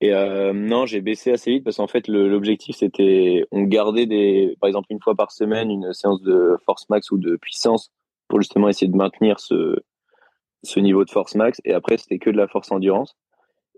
[0.01, 4.57] Et euh, non, j'ai baissé assez vite parce qu'en fait, l'objectif c'était on gardait des,
[4.59, 7.89] par exemple une fois par semaine une séance de force max ou de puissance
[8.27, 9.79] pour justement essayer de maintenir ce
[10.63, 11.61] ce niveau de force max.
[11.65, 13.15] Et après, c'était que de la force endurance.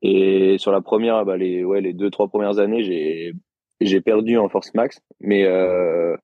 [0.02, 4.50] Et sur la première, bah, les, ouais, les deux, trois premières années, j'ai, perdu en
[4.50, 5.02] force max.
[5.20, 6.16] Mais euh,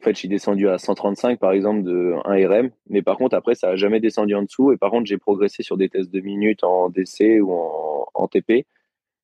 [0.00, 2.70] en fait, j'ai descendu à 135, par exemple, de 1 RM.
[2.88, 4.72] Mais par contre, après, ça a jamais descendu en dessous.
[4.72, 8.66] Et par contre, j'ai progressé sur des tests de minutes en DC ou en, TP.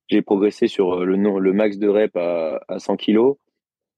[0.08, 3.34] J'ai progressé sur le, le max de rep à, à 100 kg.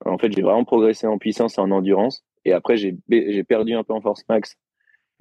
[0.05, 2.24] En fait, j'ai vraiment progressé en puissance et en endurance.
[2.44, 4.57] Et après, j'ai perdu un peu en force max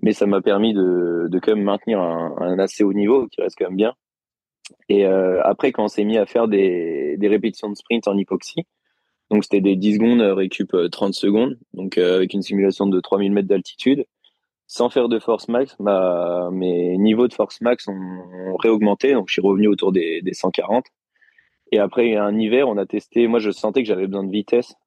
[0.01, 3.65] mais ça m'a permis de, quand même maintenir un, assez haut niveau qui reste quand
[3.65, 3.93] même bien.
[4.89, 8.65] Et euh, après, quand on s'est mis à faire des, répétitions de sprint en hypoxie,
[9.29, 12.99] donc c'était des 10 secondes récup 30 euh, secondes, donc euh, avec une simulation de
[12.99, 14.05] 3000 mètres d'altitude,
[14.67, 19.33] sans faire de force max, ma, mes niveaux de force max ont, réaugmenté, donc je
[19.33, 20.85] suis revenu autour des, des 140.
[21.73, 23.27] Et après un hiver, on a testé.
[23.27, 24.80] Moi, je sentais que j'avais besoin de vitesse euh,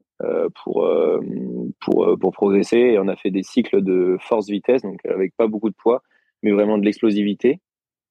[0.55, 1.21] pour euh,
[1.81, 2.79] pour euh, pour progresser.
[2.79, 6.03] Et on a fait des cycles de force vitesse donc avec pas beaucoup de poids
[6.43, 7.61] mais vraiment de l'explosivité.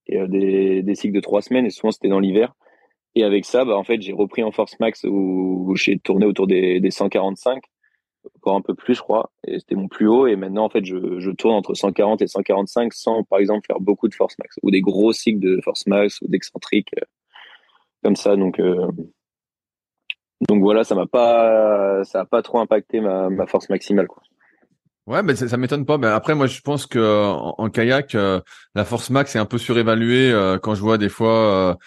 [0.08, 2.54] Et des, des cycles de trois semaines et souvent c'était dans l'hiver.
[3.16, 6.26] Et avec ça bah en fait j'ai repris en force max où, où j'ai tourné
[6.26, 7.64] autour des, des 145
[8.38, 10.28] encore un peu plus je crois et c'était mon plus haut.
[10.28, 13.80] Et maintenant en fait je, je tourne entre 140 et 145 sans par exemple faire
[13.80, 16.90] beaucoup de force max ou des gros cycles de force max ou d'excentrique
[18.04, 18.36] comme ça.
[18.36, 18.60] Donc
[20.48, 24.22] donc voilà, ça m'a pas, ça a pas trop impacté ma, ma force maximale, quoi.
[25.06, 25.98] Ouais, ben ça, ça m'étonne pas.
[25.98, 28.40] Ben après, moi, je pense que en, kayak, euh,
[28.74, 31.78] la force max est un peu surévaluée euh, quand je vois des fois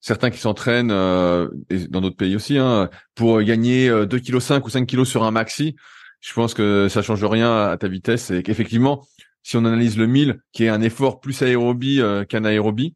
[0.00, 1.48] certains qui s'entraînent euh,
[1.88, 5.30] dans d'autres pays aussi hein, pour gagner 2 kg 5 ou 5 kg sur un
[5.30, 5.76] maxi.
[6.20, 9.06] Je pense que ça change rien à ta vitesse et qu'effectivement,
[9.42, 12.94] si on analyse le 1000 qui est un effort plus aérobie euh, qu'un aérobie,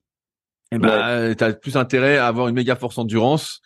[0.73, 3.61] eh ben, tu as plus intérêt à avoir une méga force endurance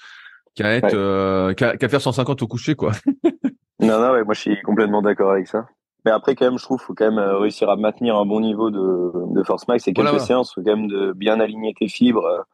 [0.57, 2.93] qu'à être euh, qu'à faire 150 au coucher quoi.
[3.81, 5.67] non non ouais, moi je suis complètement d'accord avec ça.
[6.05, 8.41] Mais après quand même je trouve faut quand même euh, réussir à maintenir un bon
[8.41, 11.89] niveau de, de force max et quelques séances faut quand même de bien aligner tes
[11.89, 12.47] fibres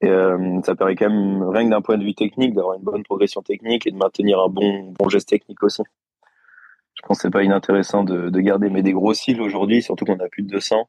[0.00, 2.82] et euh, ça permet quand même rien que d'un point de vue technique d'avoir une
[2.82, 5.82] bonne progression technique et de maintenir un bon bon geste technique aussi.
[6.94, 10.04] Je pense que c'est pas inintéressant de, de garder mais des gros cils aujourd'hui surtout
[10.04, 10.86] qu'on a plus de 200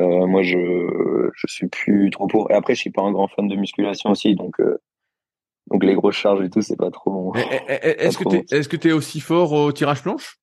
[0.00, 0.58] euh, moi, je
[1.34, 2.50] je suis plus trop pour.
[2.50, 4.78] Et après, je suis pas un grand fan de musculation aussi, donc euh,
[5.72, 7.32] donc les grosses charges et tout, c'est pas trop bon.
[7.34, 10.38] Est-ce que tu est-ce que tu es aussi fort au tirage planche?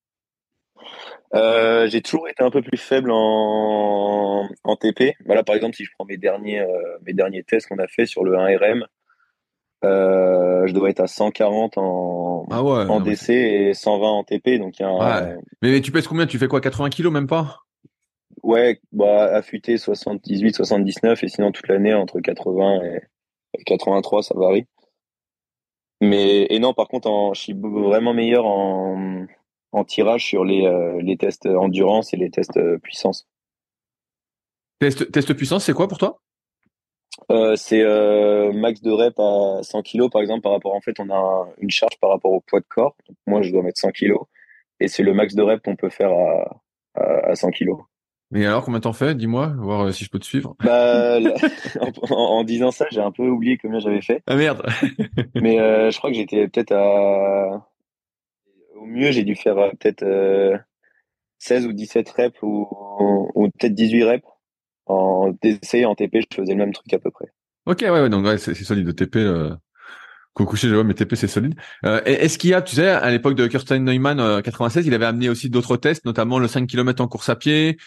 [1.36, 5.14] Euh, J'ai toujours été un peu plus faible en en TP.
[5.26, 8.08] Voilà, par exemple, si je prends mes derniers euh, mes derniers tests qu'on a fait
[8.08, 8.84] sur le 1RM,
[9.86, 14.58] euh, je dois être à 140 en, ah ouais, en DC et 120 en TP.
[14.58, 15.22] Donc il y a un,
[15.62, 16.26] mais, mais, tu pèses combien?
[16.26, 16.60] Tu fais quoi?
[16.60, 17.60] 80 kilos même pas?
[18.42, 22.80] Ouais, bah, affûté 78, 79, et sinon toute l'année entre 80
[23.54, 24.66] et 83, ça varie.
[26.02, 29.26] Mais, et non, par contre, en, je suis vraiment meilleur en,
[29.72, 33.28] en tirage sur les, euh, les tests endurance et les tests euh, puissance.
[34.80, 36.22] Test, test puissance, c'est quoi pour toi?
[37.32, 37.84] Euh, C'est
[38.54, 41.70] max de rep à 100 kg, par exemple, par rapport, en fait, on a une
[41.70, 42.96] charge par rapport au poids de corps.
[43.28, 44.14] moi, je dois mettre 100 kg,
[44.80, 46.62] et c'est le max de rep qu'on peut faire à,
[46.96, 47.72] à, à 100 kg.
[48.32, 50.56] Mais alors, combien t'en fais Dis-moi, voir euh, si je peux te suivre?
[50.64, 51.18] Bah,
[52.10, 54.22] en, en, disant ça, j'ai un peu oublié combien j'avais fait.
[54.28, 54.64] Ah merde
[55.36, 57.68] Mais euh, je crois que j'étais peut-être à...
[58.76, 60.56] Au mieux, j'ai dû faire euh, peut-être euh,
[61.40, 62.68] 16 ou 17 reps ou,
[63.34, 64.28] ou peut-être 18 reps.
[64.86, 67.28] En DC, en TP, je faisais le même truc à peu près.
[67.66, 69.18] Ok, ouais, ouais donc ouais, c'est solide de TP.
[69.18, 69.56] Euh...
[70.34, 71.56] coucher, je vois, mais TP, c'est solide.
[71.86, 75.06] Euh, Est-ce qu'il y a, tu sais, à l'époque de Kirsten Neumann, 96, il avait
[75.06, 77.78] amené aussi d'autres tests, notamment le 5 km en course à pied,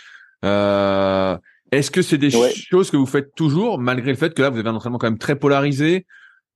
[0.44, 1.36] euh,
[1.70, 4.58] Est-ce que c'est des choses que vous faites toujours, malgré le fait que là, vous
[4.58, 6.06] avez un entraînement quand même très polarisé?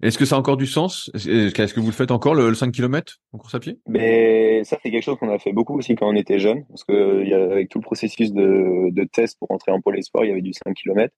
[0.02, 1.10] Est-ce que ça a encore du sens?
[1.14, 3.78] Est-ce que vous le faites encore, le, 5 km en course à pied?
[3.88, 6.84] Mais ça, c'est quelque chose qu'on a fait beaucoup aussi quand on était jeune, parce
[6.84, 10.24] que y a, avec tout le processus de, de test pour entrer en pôle espoir,
[10.24, 11.14] il y avait du 5 km.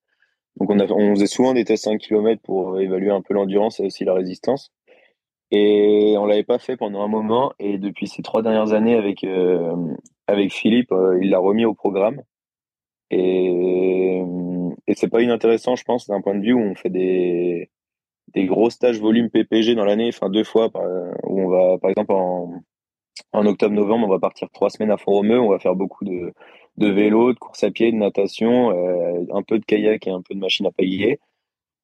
[0.58, 3.80] Donc on, a, on faisait souvent des tests 5 km pour évaluer un peu l'endurance
[3.80, 4.70] et aussi la résistance.
[5.50, 7.52] Et on l'avait pas fait pendant un moment.
[7.58, 9.74] Et depuis ces trois dernières années avec euh,
[10.26, 12.22] avec Philippe, euh, il l'a remis au programme.
[13.10, 14.22] Et,
[14.86, 17.70] et c'est pas inintéressant, je pense, d'un point de vue où on fait des,
[18.36, 20.70] gros stages volume PPG dans l'année, enfin deux fois,
[21.24, 22.62] où on va, par exemple, en,
[23.32, 26.32] en octobre-novembre, on va partir trois semaines à Font-Romeu, on va faire beaucoup de,
[26.76, 30.22] de vélo, de course à pied, de natation, euh, un peu de kayak et un
[30.22, 31.20] peu de machine à pagayer.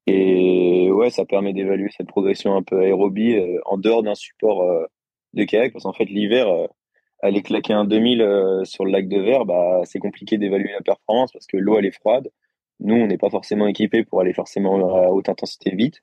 [0.07, 4.63] Et ouais, ça permet d'évaluer cette progression un peu aérobie euh, en dehors d'un support
[4.63, 4.87] euh,
[5.35, 6.47] de kayak, parce qu'en fait, l'hiver,
[7.23, 10.83] aller claquer un 2000 euh, sur le lac de Verre, bah, c'est compliqué d'évaluer la
[10.83, 12.31] performance parce que l'eau, elle est froide.
[12.81, 16.03] Nous, on n'est pas forcément équipé pour aller forcément à haute intensité vite.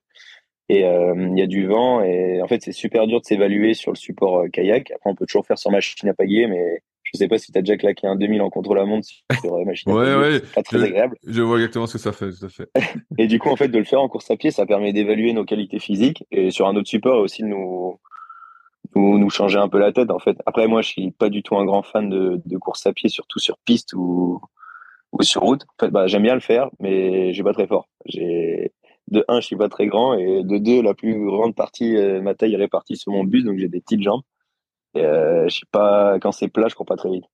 [0.70, 3.74] Et euh, il y a du vent et en fait, c'est super dur de s'évaluer
[3.74, 4.92] sur le support euh, kayak.
[4.92, 7.58] Après, on peut toujours faire sur machine à pagayer, mais je sais pas si tu
[7.58, 9.06] as déjà claqué un 2000 en contre-la-montre
[9.42, 10.16] sur machine à ouais.
[10.16, 11.18] Ouais, pas très agréable.
[11.28, 12.70] Je vois exactement ce que ça fait, tout à fait.
[13.18, 15.34] et du coup, en fait, de le faire en course à pied, ça permet d'évaluer
[15.34, 18.00] nos qualités physiques et sur un autre support aussi de nous
[18.96, 20.38] nous, nous changer un peu la tête en fait.
[20.46, 23.10] Après moi je suis pas du tout un grand fan de, de course à pied,
[23.10, 24.42] surtout sur piste ou,
[25.12, 25.64] ou sur route.
[25.64, 27.88] En fait, bah, j'aime bien le faire, mais j'ai pas très fort.
[28.06, 28.72] J'ai
[29.10, 32.22] de un, je suis pas très grand et de deux, la plus grande partie, euh,
[32.22, 34.22] ma taille est répartie sur mon bus, donc j'ai des petites jambes.
[34.94, 37.26] Et euh, je sais pas quand c'est plat, je cours pas très vite.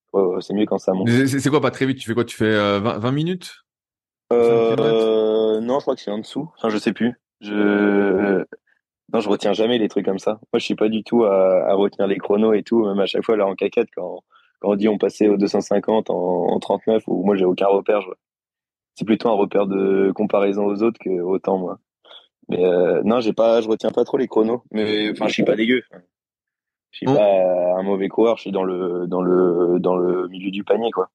[0.42, 1.10] c'est mieux quand ça monte.
[1.10, 1.98] C'est quoi pas très vite?
[1.98, 2.24] Tu fais quoi?
[2.26, 3.52] Tu fais 20, 20 minutes?
[4.32, 6.50] Euh, Non, je crois que c'est en dessous.
[6.58, 7.20] Enfin, je sais plus.
[7.42, 8.44] Je
[9.14, 10.34] non, je retiens jamais les trucs comme ça.
[10.52, 13.06] Moi, je suis pas du tout à, à retenir les chronos et tout, même à
[13.06, 14.24] chaque fois là en caquette quand
[14.60, 18.02] quand on dit on passait au 250 en, en 39 ou moi j'ai aucun repère.
[18.96, 21.80] C'est plutôt un repère de comparaison aux autres que autant moi.
[22.50, 24.64] Mais euh, non, j'ai pas, je retiens pas trop les chronos.
[24.72, 25.84] Mais enfin, je suis pas dégueu.
[26.92, 27.14] Je suis mmh.
[27.14, 28.38] pas un mauvais coureur.
[28.38, 31.10] Je suis dans le dans le dans le milieu du panier quoi.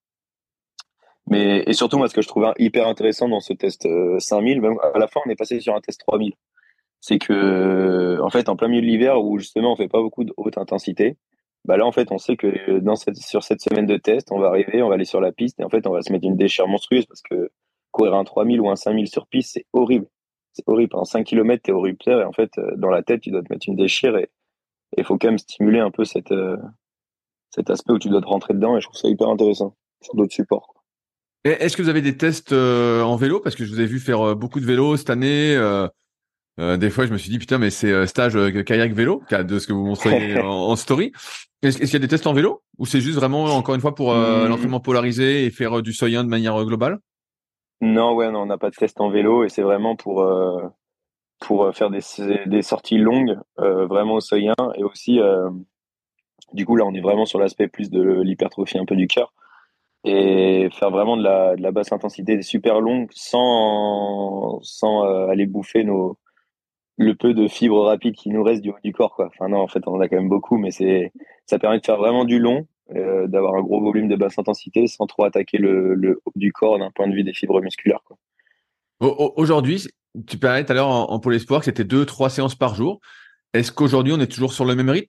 [1.28, 3.88] Mais et surtout moi, ce que je trouve hyper intéressant dans ce test
[4.18, 6.34] 5000, euh, même à la fin, on est passé sur un test 3000
[7.02, 10.22] c'est que en fait en plein milieu de l'hiver où justement on fait pas beaucoup
[10.22, 11.18] de haute intensité,
[11.64, 14.48] bah là en fait on sait que cette sur cette semaine de test, on va
[14.48, 16.36] arriver, on va aller sur la piste et en fait on va se mettre une
[16.36, 17.50] déchirure monstrueuse parce que
[17.90, 20.06] courir un 3000 ou un 5000 sur piste, c'est horrible.
[20.52, 23.20] C'est horrible pendant 5 km, t'es au rupteur et en fait euh, dans la tête,
[23.20, 24.30] tu dois te mettre une déchire et
[24.96, 26.56] il faut quand même stimuler un peu euh,
[27.50, 30.14] cet aspect où tu dois te rentrer dedans et je trouve ça hyper intéressant sur
[30.14, 30.72] d'autres supports.
[31.44, 33.40] Est-ce que vous avez des tests euh, en vélo?
[33.40, 35.56] Parce que je vous ai vu faire beaucoup de vélo cette année
[36.60, 39.22] Euh, des fois, je me suis dit putain, mais c'est euh, stage euh, kayak vélo,
[39.30, 41.12] de ce que vous montrez en, en, story.
[41.62, 42.62] Est-ce, qu'il y a des tests en vélo?
[42.78, 44.46] Ou c'est juste vraiment encore une fois pour hmm.
[44.46, 46.98] l'entraînement polarisé et faire du soyen de manière globale?
[47.80, 50.24] Non, ouais, non, on n'a pas de test en vélo et c'est vraiment pour
[51.40, 52.00] pour faire des,
[52.46, 55.20] des sorties longues, vraiment au soyen et aussi
[56.52, 59.32] du coup là, on est vraiment sur l'aspect plus de l'hypertrophie un peu du cœur
[60.04, 65.84] et faire vraiment de la, de la basse intensité super longue sans sans aller bouffer
[65.84, 66.18] nos
[66.98, 69.26] le peu de fibres rapides qui nous reste du haut du corps quoi.
[69.26, 71.12] Enfin non, en fait, on en a quand même beaucoup, mais c'est
[71.46, 74.86] ça permet de faire vraiment du long, euh, d'avoir un gros volume de basse intensité
[74.86, 78.02] sans trop attaquer le, le haut du corps d'un point de vue des fibres musculaires
[78.04, 78.16] quoi.
[79.00, 79.88] Aujourd'hui,
[80.28, 82.76] tu parlais tout à l'heure en, en pôle espoir que c'était deux trois séances par
[82.76, 83.00] jour.
[83.52, 85.08] Est-ce qu'aujourd'hui on est toujours sur le même rythme?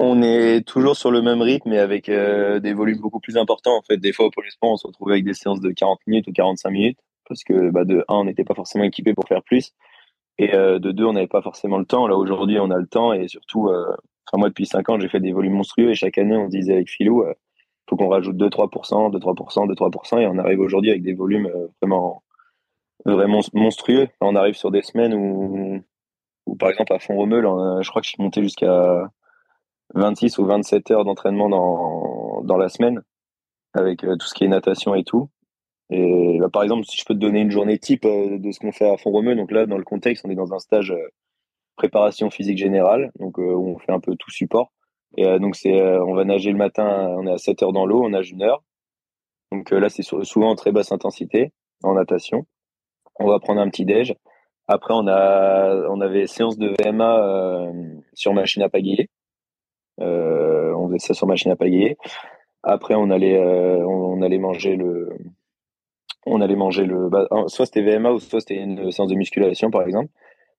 [0.00, 3.76] On est toujours sur le même rythme, mais avec euh, des volumes beaucoup plus importants.
[3.78, 6.00] En fait, des fois au pôle espoir, on se retrouve avec des séances de 40
[6.08, 6.98] minutes ou 45 minutes
[7.28, 9.72] parce que bah, de un, on n'était pas forcément équipé pour faire plus.
[10.38, 12.06] Et euh, de deux, on n'avait pas forcément le temps.
[12.06, 13.12] Là, aujourd'hui, on a le temps.
[13.12, 13.86] Et surtout, euh,
[14.26, 15.90] enfin, moi, depuis cinq ans, j'ai fait des volumes monstrueux.
[15.90, 17.34] Et chaque année, on se disait avec Philou, euh,
[17.88, 20.20] faut qu'on rajoute 2-3%, 2-3%, 2-3%.
[20.20, 22.22] Et on arrive aujourd'hui avec des volumes vraiment,
[23.04, 24.08] vraiment monstrueux.
[24.20, 25.82] On arrive sur des semaines où,
[26.46, 27.40] où par exemple, à Font-Romeu,
[27.82, 29.10] je crois que je suis monté jusqu'à
[29.94, 33.02] 26 ou 27 heures d'entraînement dans, dans la semaine
[33.74, 35.28] avec tout ce qui est natation et tout.
[35.90, 38.72] Et par exemple, si je peux te donner une journée type euh, de ce qu'on
[38.72, 41.08] fait à Font-Romeu, donc là, dans le contexte, on est dans un stage euh,
[41.76, 44.72] préparation physique générale, donc euh, où on fait un peu tout support.
[45.16, 48.02] Et donc c'est, on va nager le matin, on est à 7 heures dans l'eau,
[48.04, 48.64] on nage une heure.
[49.52, 51.52] Donc là, c'est souvent en très basse intensité
[51.84, 52.46] en natation.
[53.20, 54.16] On va prendre un petit déj.
[54.66, 57.70] Après, on a, on avait séance de VMA
[58.14, 59.08] sur machine à pagayer.
[59.98, 61.96] on faisait ça sur machine à pagayer.
[62.64, 65.10] Après, on allait, on allait manger le,
[66.26, 69.70] on allait manger le, bah, soit c'était VMA ou soit c'était une séance de musculation
[69.70, 70.10] par exemple.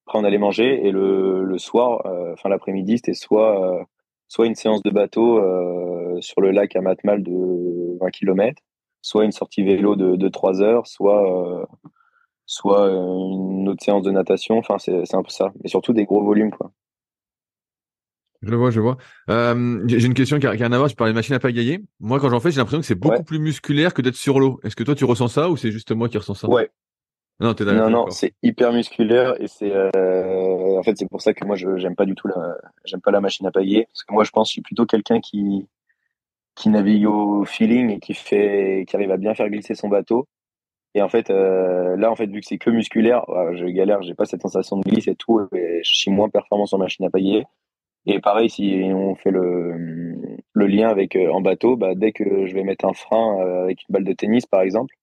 [0.07, 3.83] Après on allait manger et le, le soir, euh, enfin l'après-midi, c'était soit euh,
[4.27, 8.61] soit une séance de bateau euh, sur le lac à Matmal de 20 km,
[9.01, 11.67] soit une sortie vélo de, de 3 heures, soit
[12.45, 14.57] soit une autre séance de natation.
[14.57, 16.71] Enfin c'est un peu ça, mais surtout des gros volumes quoi.
[18.45, 18.97] Je vois, je vois.
[19.29, 20.87] Euh, j'ai une question qui a, rien à voir.
[20.87, 21.81] Je parlais de machine à pagayer.
[21.99, 24.59] Moi, quand j'en fais, j'ai l'impression que c'est beaucoup plus musculaire que d'être sur l'eau.
[24.63, 26.49] Est-ce que toi, tu ressens ça ou c'est juste moi qui ressens ça?
[26.49, 26.69] Ouais.
[27.39, 29.71] Non, t'es Non, non, c'est hyper musculaire et c'est.
[29.73, 30.77] Euh...
[30.77, 33.11] En fait, c'est pour ça que moi, je j'aime pas du tout la, j'aime pas
[33.11, 35.67] la machine à pagayer parce que moi, je pense, que je suis plutôt quelqu'un qui
[36.55, 40.27] qui navigue au feeling et qui fait, qui arrive à bien faire glisser son bateau.
[40.93, 43.25] Et en fait, euh, là, en fait, vu que c'est que musculaire,
[43.55, 46.65] je galère, j'ai pas cette sensation de glisse et tout, et je suis moins performant
[46.65, 47.45] sur machine à pagayer.
[48.07, 50.15] Et pareil, si on fait le,
[50.53, 53.63] le lien avec euh, en bateau, bah, dès que je vais mettre un frein euh,
[53.63, 54.95] avec une balle de tennis, par exemple,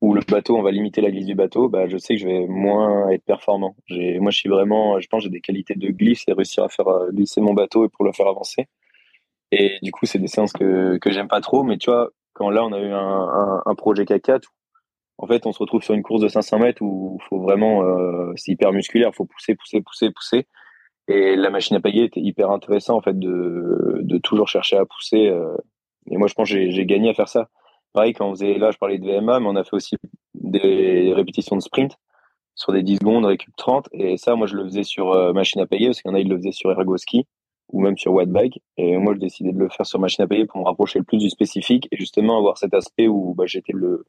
[0.00, 2.26] ou le bateau, on va limiter la glisse du bateau, bah, je sais que je
[2.26, 3.76] vais moins être performant.
[3.88, 6.88] Moi, je suis vraiment, je pense, j'ai des qualités de glisse et réussir à faire
[6.88, 8.66] euh, glisser mon bateau et pour le faire avancer.
[9.52, 11.62] Et du coup, c'est des séances que, que j'aime pas trop.
[11.62, 14.42] Mais tu vois, quand là, on a eu un, un, projet K4,
[15.18, 17.84] en fait, on se retrouve sur une course de 500 mètres où faut vraiment,
[18.34, 20.48] c'est hyper musculaire, faut pousser, pousser, pousser, pousser.
[21.08, 24.86] Et la machine à pagayer était hyper intéressant en fait de, de toujours chercher à
[24.86, 25.28] pousser.
[25.28, 25.56] Euh,
[26.10, 27.48] et moi, je pense que j'ai gagné à faire ça.
[27.92, 29.96] Pareil, quand on faisait, là, je parlais de VMA, mais on a fait aussi
[30.34, 31.96] des répétitions de sprint
[32.54, 33.88] sur des 10 secondes, récup 30.
[33.92, 36.16] Et ça, moi, je le faisais sur euh, machine à payer parce qu'il y en
[36.16, 37.26] a, ils le faisaient sur Ergoski
[37.72, 38.62] ou même sur Wattbike.
[38.76, 41.04] Et moi, je décidais de le faire sur machine à payer pour me rapprocher le
[41.04, 44.04] plus du spécifique et justement avoir cet aspect où bah, j'étais le,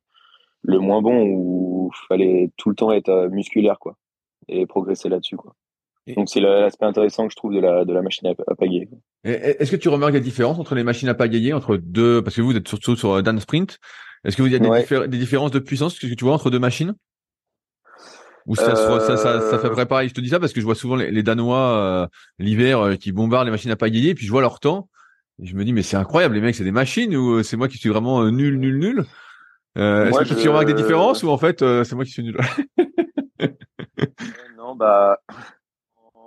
[0.63, 3.95] le moins bon, où il fallait tout le temps être euh, musculaire, quoi,
[4.47, 5.37] et progresser là-dessus.
[6.15, 8.89] Donc c'est l'aspect intéressant que je trouve de la, de la machine à, pagayer.
[9.23, 12.41] Est-ce que tu remarques des différences entre les machines à pagayer, entre deux, parce que
[12.41, 13.79] vous êtes surtout sur Dan Sprint,
[14.23, 16.59] est-ce que vous y a des, des, différences de puissance que tu vois entre deux
[16.59, 16.95] machines?
[18.47, 20.09] Ou ça, ça, ça, ça, fait vrai pareil?
[20.09, 23.11] Je te dis ça parce que je vois souvent les, Danois euh, l'hiver euh, qui
[23.11, 24.87] bombardent les machines à pagayer, puis je vois leur temps,
[25.41, 27.57] et je me dis mais c'est incroyable, les mecs c'est des machines ou euh, c'est
[27.57, 29.05] moi qui suis vraiment nul, nul, nul?
[29.75, 32.37] Est-ce que tu remarques des différences ou en fait c'est moi qui suis nul?
[34.57, 35.19] Non bah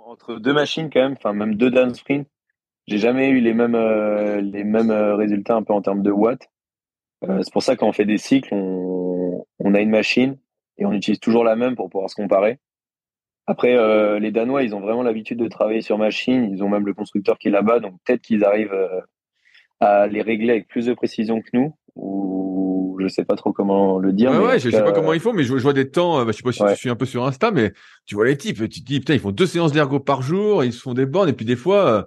[0.09, 1.93] entre deux machines quand même, enfin même deux down
[2.87, 6.09] j'ai jamais eu les mêmes euh, les mêmes euh, résultats un peu en termes de
[6.09, 6.49] watts.
[7.23, 10.37] Euh, c'est pour ça qu'on fait des cycles, on, on, a une machine
[10.79, 12.57] et on utilise toujours la même pour pouvoir se comparer.
[13.45, 13.75] Après,
[14.19, 16.51] les Danois, ils ont vraiment l'habitude de travailler sur machine.
[16.51, 18.77] Ils ont même le constructeur qui est là-bas, donc peut-être qu'ils arrivent
[19.79, 21.75] à les régler avec plus de précision que nous.
[21.95, 22.68] Ou
[22.99, 24.31] je sais pas trop comment le dire.
[24.31, 26.19] Ouais, ouais je sais pas comment ils font, mais je, vois des temps.
[26.19, 27.73] Euh, bah, je sais pas si tu suis un peu sur Insta, mais
[28.05, 28.57] tu vois les types.
[28.69, 31.05] Tu te dis putain, ils font deux séances d'ergo par jour, ils se font des
[31.05, 32.03] bornes, et puis des fois, euh,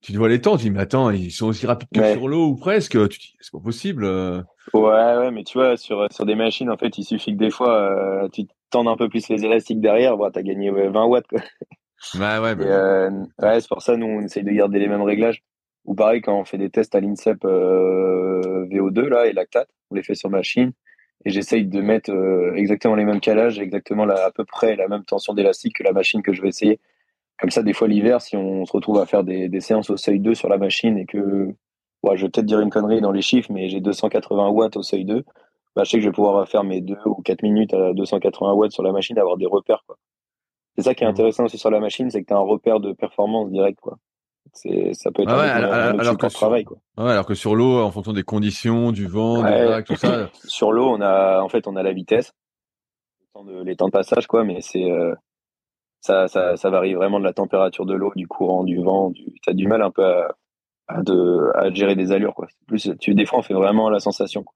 [0.00, 0.56] tu vois les temps.
[0.56, 2.92] Tu dis mais attends, ils sont aussi rapides que sur l'eau ou presque.
[3.08, 4.04] Tu te dis c'est pas possible.
[4.04, 4.42] Euh.
[4.72, 7.50] Ouais, ouais, mais tu vois sur sur des machines, en fait, il suffit que des
[7.50, 11.26] fois, tu tendre un peu plus les élastiques derrière, bah, tu as gagné 20 watts.
[11.28, 11.40] Quoi.
[12.14, 12.64] Ouais, ouais, bah...
[12.64, 13.10] euh,
[13.40, 15.42] ouais c'est pour ça, nous, on essaye de garder les mêmes réglages.
[15.84, 19.96] Ou pareil, quand on fait des tests à l'INSEP euh, VO2 là, et lactate, on
[19.96, 20.72] les fait sur machine.
[21.24, 24.88] Et j'essaye de mettre euh, exactement les mêmes calages, exactement la, à peu près la
[24.88, 26.80] même tension d'élastique que la machine que je vais essayer.
[27.38, 29.96] Comme ça, des fois, l'hiver, si on se retrouve à faire des, des séances au
[29.96, 31.48] seuil 2 sur la machine et que,
[32.02, 34.82] ouais, je vais peut-être dire une connerie dans les chiffres, mais j'ai 280 watts au
[34.82, 35.24] seuil 2,
[35.74, 38.52] bah, je sais que je vais pouvoir faire mes 2 ou 4 minutes à 280
[38.52, 39.96] watts sur la machine, avoir des repères, quoi.
[40.76, 41.10] C'est ça qui est mmh.
[41.10, 43.98] intéressant aussi sur la machine, c'est que tu as un repère de performance direct, quoi.
[44.52, 46.78] Ça peut être ah ouais, un, alors, alors que travail, quoi.
[46.96, 49.62] Ouais, alors que sur l'eau, en fonction des conditions, du vent, ouais.
[49.62, 50.30] des vagues, tout ça.
[50.44, 52.32] sur l'eau, on a, en fait, on a la vitesse,
[53.64, 55.14] les temps de passage, quoi, mais c'est, euh,
[56.04, 59.10] ça, ça, ça varie vraiment de la température de l'eau, du courant, du vent.
[59.10, 59.24] Du...
[59.42, 60.36] Tu as du mal un peu à,
[60.86, 62.34] à, de, à gérer des allures.
[62.34, 62.46] Quoi.
[62.66, 64.42] Plus, tu, des fois, on fait vraiment la sensation.
[64.42, 64.54] Quoi.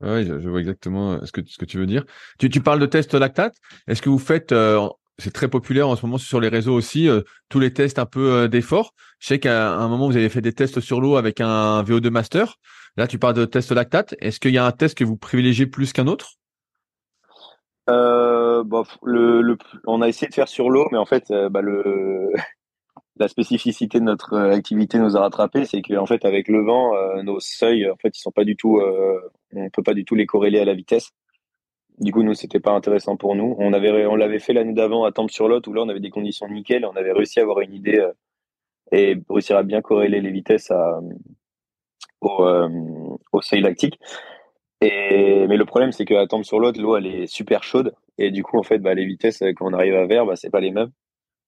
[0.00, 2.04] Oui, je, vois exactement ce que, ce que tu veux dire.
[2.38, 3.56] Tu, tu parles de tests lactate.
[3.86, 4.86] Est-ce que vous faites, euh,
[5.18, 8.06] c'est très populaire en ce moment sur les réseaux aussi, euh, tous les tests un
[8.06, 8.94] peu euh, d'effort.
[9.18, 12.08] Je sais qu'à un moment, vous avez fait des tests sur l'eau avec un VO2
[12.10, 12.56] Master.
[12.96, 14.14] Là, tu parles de test lactate.
[14.20, 16.34] Est-ce qu'il y a un test que vous privilégiez plus qu'un autre?
[17.90, 18.62] Euh,
[19.02, 19.56] le,
[19.86, 21.62] on a essayé de faire sur l'eau, mais en fait, bah,
[23.16, 26.92] la spécificité de notre activité nous a rattrapé, c'est qu'en fait, avec le vent,
[27.22, 28.80] nos seuils, en fait, ils sont pas du tout,
[29.52, 31.10] on peut pas du tout les corréler à la vitesse.
[32.00, 33.56] Du coup, nous, c'était pas intéressant pour nous.
[33.58, 36.48] On avait, on l'avait fait l'année d'avant à Tempe-sur-Lot, où là, on avait des conditions
[36.48, 38.04] nickel, on avait réussi à avoir une idée
[38.92, 40.72] et réussir à bien corréler les vitesses
[42.20, 42.68] au,
[43.32, 43.98] au seuil lactique.
[44.80, 47.94] Et, mais le problème, c'est qu'à tombe sur l'autre, l'eau, elle est super chaude.
[48.16, 50.50] Et du coup, en fait, bah, les vitesses, quand on arrive à verre, bah, c'est
[50.50, 50.90] pas les mêmes.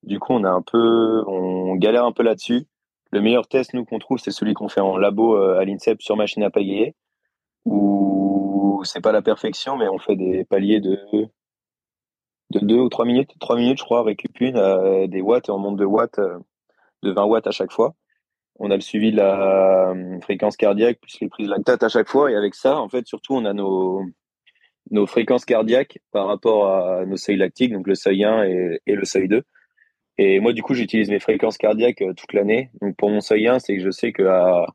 [0.03, 2.65] Du coup, on a un peu, on galère un peu là-dessus.
[3.11, 6.01] Le meilleur test, nous, qu'on trouve, c'est celui qu'on fait en labo euh, à l'INSEP
[6.01, 6.95] sur machine à pagayer,
[7.65, 8.20] où
[8.83, 10.97] c'est pas la perfection, mais on fait des paliers de,
[12.51, 13.31] de 2 ou 3 minutes.
[13.39, 16.39] 3 minutes, je crois, récup une, euh, des watts, et on monte de watts, euh,
[17.03, 17.95] de 20 watts à chaque fois
[18.63, 22.07] on a le suivi de la euh, fréquence cardiaque plus les prises lactate à chaque
[22.07, 22.31] fois.
[22.31, 24.03] Et avec ça, en fait, surtout, on a nos,
[24.91, 29.05] nos fréquences cardiaques par rapport à nos seuils lactiques, donc le seuil 1 et, le
[29.05, 29.41] seuil 2.
[30.19, 32.69] Et moi, du coup, j'utilise mes fréquences cardiaques euh, toute l'année.
[32.81, 34.67] Donc, pour mon seuil 1, c'est que je sais qu'à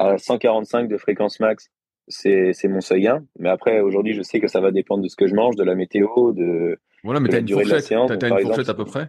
[0.00, 1.70] à 145 de fréquence max,
[2.08, 3.24] c'est mon seuil 1.
[3.38, 5.64] Mais après, aujourd'hui, je sais que ça va dépendre de ce que je mange, de
[5.64, 8.10] la météo, de, voilà, mais de la durée de la séance.
[8.18, 9.08] T'as une fourchette à peu près?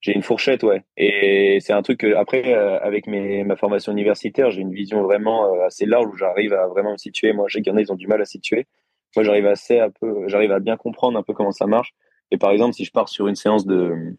[0.00, 0.84] j'ai une fourchette, ouais.
[0.96, 5.02] Et c'est un truc que, après, euh, avec mes, ma formation universitaire, j'ai une vision
[5.02, 7.32] vraiment euh, assez large où j'arrive à vraiment me situer.
[7.32, 8.66] Moi, je sais qu'il y en a, ils ont du mal à situer.
[9.16, 11.94] Moi, j'arrive assez un peu, j'arrive à bien comprendre un peu comment ça marche.
[12.30, 14.14] Et par exemple, si je pars sur une séance de,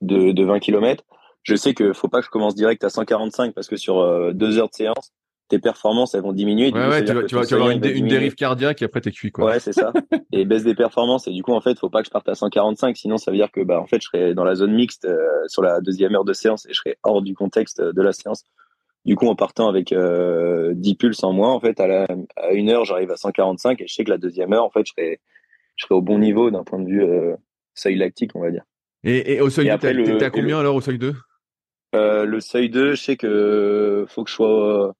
[0.00, 1.04] de, de 20 km,
[1.42, 4.32] je sais que faut pas que je commence direct à 145 parce que sur euh,
[4.32, 5.12] deux heures de séance,
[5.48, 6.72] tes performances elles vont diminuer.
[6.72, 9.32] Ouais, ouais, tu vas, tu vas, avoir une, une, dérive cardiaque et après t'es cuit
[9.32, 9.46] quoi.
[9.46, 9.92] Ouais, c'est ça.
[10.32, 12.34] et baisse des performances et du coup en fait faut pas que je parte à
[12.34, 15.06] 145 sinon ça veut dire que bah en fait je serai dans la zone mixte
[15.06, 18.12] euh, sur la deuxième heure de séance et je serai hors du contexte de la
[18.12, 18.44] séance.
[19.04, 22.52] Du coup en partant avec euh, 10 pulses en moins en fait à, la, à
[22.52, 24.92] une heure j'arrive à 145 et je sais que la deuxième heure en fait je
[24.92, 25.20] serai
[25.76, 27.34] je serai au bon niveau d'un point de vue euh,
[27.74, 28.64] seuil lactique on va dire.
[29.04, 31.14] Et, et au seuil 2 t'es à combien alors au seuil 2
[31.94, 34.94] euh, Le seuil 2 je sais que faut que je sois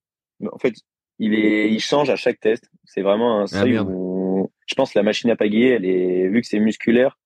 [0.51, 0.75] en fait,
[1.19, 2.71] il est, il change à chaque test.
[2.85, 6.41] C'est vraiment un ah, seuil où, je pense, la machine à pagayer, elle est, vu
[6.41, 7.19] que c'est musculaire,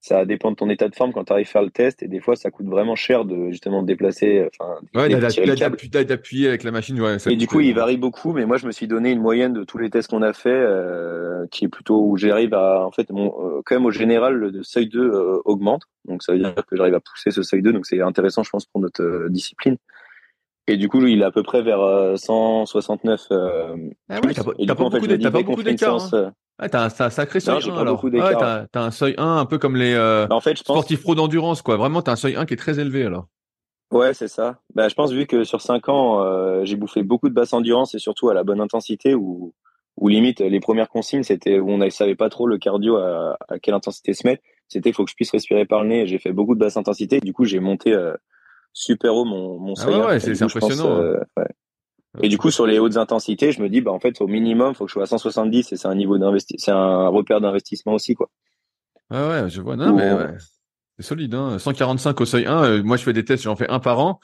[0.00, 2.02] ça dépend de ton état de forme quand tu arrives à faire le test.
[2.02, 5.08] Et des fois ça coûte vraiment cher de justement déplacer enfin ouais
[6.04, 8.72] d'appuyer avec la machine ouais, et du coup il varie beaucoup mais moi je me
[8.72, 12.00] suis donné une moyenne de tous les tests qu'on a fait euh, qui est plutôt
[12.00, 15.40] où j'arrive à en fait mon, euh, quand même au général le seuil 2 euh,
[15.44, 15.82] augmente.
[16.04, 18.50] Donc ça veut dire que j'arrive à pousser ce seuil 2 donc c'est intéressant je
[18.50, 19.76] pense pour notre discipline
[20.68, 21.80] et du coup, il est à peu près vers
[22.16, 23.26] 169.
[23.30, 23.76] Euh, euh,
[24.08, 26.14] ah ouais, t'as pas, pas, beaucoup, fait, pas beaucoup d'écart.
[26.14, 26.32] Hein.
[26.60, 28.04] Ouais, t'as un, un, sacré seuil non, 1 alors.
[28.04, 30.62] Ouais, t'as, as un seuil 1 un peu comme les euh, bah, en fait, je
[30.62, 30.76] pense...
[30.76, 31.76] sportifs pro d'endurance, quoi.
[31.76, 33.26] Vraiment, t'as un seuil 1 qui est très élevé alors.
[33.90, 34.58] Ouais, c'est ça.
[34.74, 37.94] Bah, je pense vu que sur 5 ans, euh, j'ai bouffé beaucoup de basse endurance
[37.94, 39.54] et surtout à la bonne intensité où,
[39.96, 43.38] où limite les premières consignes, c'était où on ne savait pas trop le cardio à,
[43.48, 44.42] à quelle intensité se mettre.
[44.68, 46.06] C'était il faut que je puisse respirer par le nez.
[46.06, 47.20] J'ai fait beaucoup de basse intensité.
[47.20, 48.14] Du coup, j'ai monté euh,
[48.78, 50.92] super haut mon, mon ah ouais, c'est impressionnant.
[50.92, 51.00] Hein.
[51.00, 51.48] Euh, ouais.
[52.22, 54.74] Et du coup, sur les hautes intensités, je me dis, bah, en fait, au minimum,
[54.74, 57.94] faut que je sois à 170 et c'est un niveau d'investissement, c'est un repère d'investissement
[57.94, 58.30] aussi, quoi.
[59.10, 59.76] Ah ouais, je vois.
[59.76, 60.34] Non, mais ouais.
[60.96, 61.58] C'est solide, hein.
[61.58, 62.64] 145 au seuil 1.
[62.64, 64.20] Euh, moi, je fais des tests, j'en fais un par an.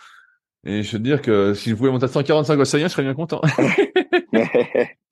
[0.64, 2.92] Et je veux dire que si je pouvais monter à 145 au seuil 1, je
[2.92, 3.40] serais bien content.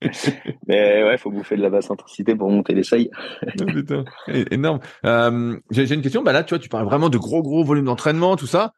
[0.67, 3.09] mais ouais, faut bouffer de la basse intensité pour monter les seuils.
[3.61, 4.05] oh, putain,
[4.51, 4.79] énorme.
[5.05, 6.23] Euh, J'ai une question.
[6.23, 8.73] Bah là, tu vois, tu parles vraiment de gros, gros volumes d'entraînement, tout ça.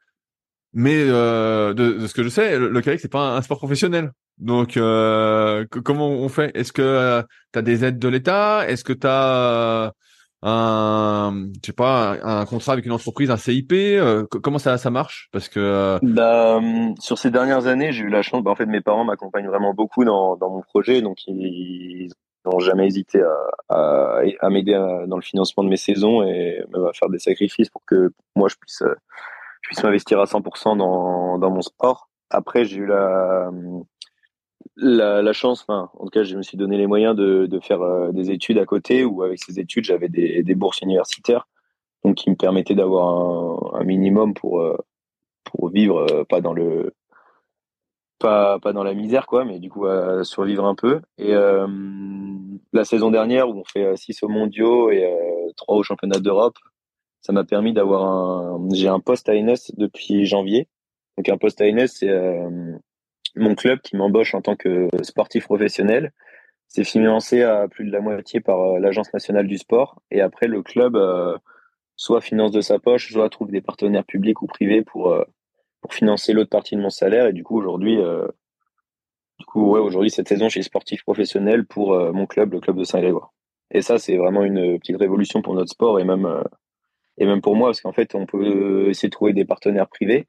[0.78, 3.58] Mais euh, de, de, ce que je sais, le, le kayak c'est pas un, sport
[3.58, 4.12] professionnel.
[4.38, 6.52] Donc euh, comment on fait?
[6.54, 7.24] Est-ce que euh,
[7.54, 8.68] tu as des aides de l'État?
[8.68, 9.94] Est-ce que tu as
[10.42, 14.90] un, je sais pas, un, contrat avec une entreprise, un CIP euh, Comment ça, ça
[14.90, 15.30] marche?
[15.32, 16.60] Parce que euh, bah,
[17.00, 18.44] sur ces dernières années, j'ai eu la chance.
[18.44, 22.10] Bah, en fait, mes parents m'accompagnent vraiment beaucoup dans, dans mon projet, donc ils
[22.46, 23.34] n'ont jamais hésité à,
[23.70, 24.74] à, à m'aider
[25.08, 28.50] dans le financement de mes saisons et même à faire des sacrifices pour que moi
[28.50, 28.84] je puisse,
[29.66, 32.10] puisse m'investir à 100% dans, dans mon sport.
[32.30, 33.52] Après, j'ai eu la
[34.78, 38.12] la, chance, en tout cas, je me suis donné les moyens de, de faire euh,
[38.12, 41.48] des études à côté, ou avec ces études, j'avais des, des, bourses universitaires,
[42.04, 44.78] donc qui me permettaient d'avoir un, minimum pour euh,
[45.44, 46.94] pour vivre, euh, pas dans le
[48.20, 49.86] pas pas dans la misère, quoi, mais du coup
[50.24, 51.02] survivre un peu.
[51.18, 51.34] Et
[52.74, 55.06] la saison dernière, où on fait 6 au mondiaux et
[55.58, 56.58] 3 au championnat d'Europe,
[57.26, 60.68] ça m'a permis d'avoir un j'ai un poste à NS depuis janvier.
[61.18, 62.12] Donc un poste à NS, c'est
[63.36, 66.12] mon club qui m'embauche en tant que sportif professionnel.
[66.68, 70.02] C'est financé à plus de la moitié par euh, l'Agence nationale du sport.
[70.12, 71.36] Et après, le club euh,
[71.96, 75.24] soit finance de sa poche, soit trouve des partenaires publics ou privés pour, euh,
[75.82, 77.28] pour financer l'autre partie de mon salaire.
[77.28, 77.98] Et du coup, aujourd'hui,
[79.40, 82.78] du coup, ouais, aujourd'hui, cette saison, je suis sportif professionnel pour mon club, le club
[82.78, 83.34] de Saint-Grégoire.
[83.72, 86.44] Et ça, c'est vraiment une petite révolution pour notre sport et même,
[87.18, 90.28] et même pour moi, parce qu'en fait, on peut essayer de trouver des partenaires privés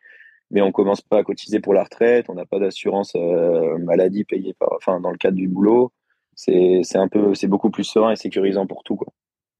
[0.50, 4.24] mais on commence pas à cotiser pour la retraite, on n'a pas d'assurance euh, maladie
[4.24, 5.92] payée par, enfin, dans le cadre du boulot.
[6.34, 9.08] C'est, un peu, c'est beaucoup plus serein et sécurisant pour tout, quoi.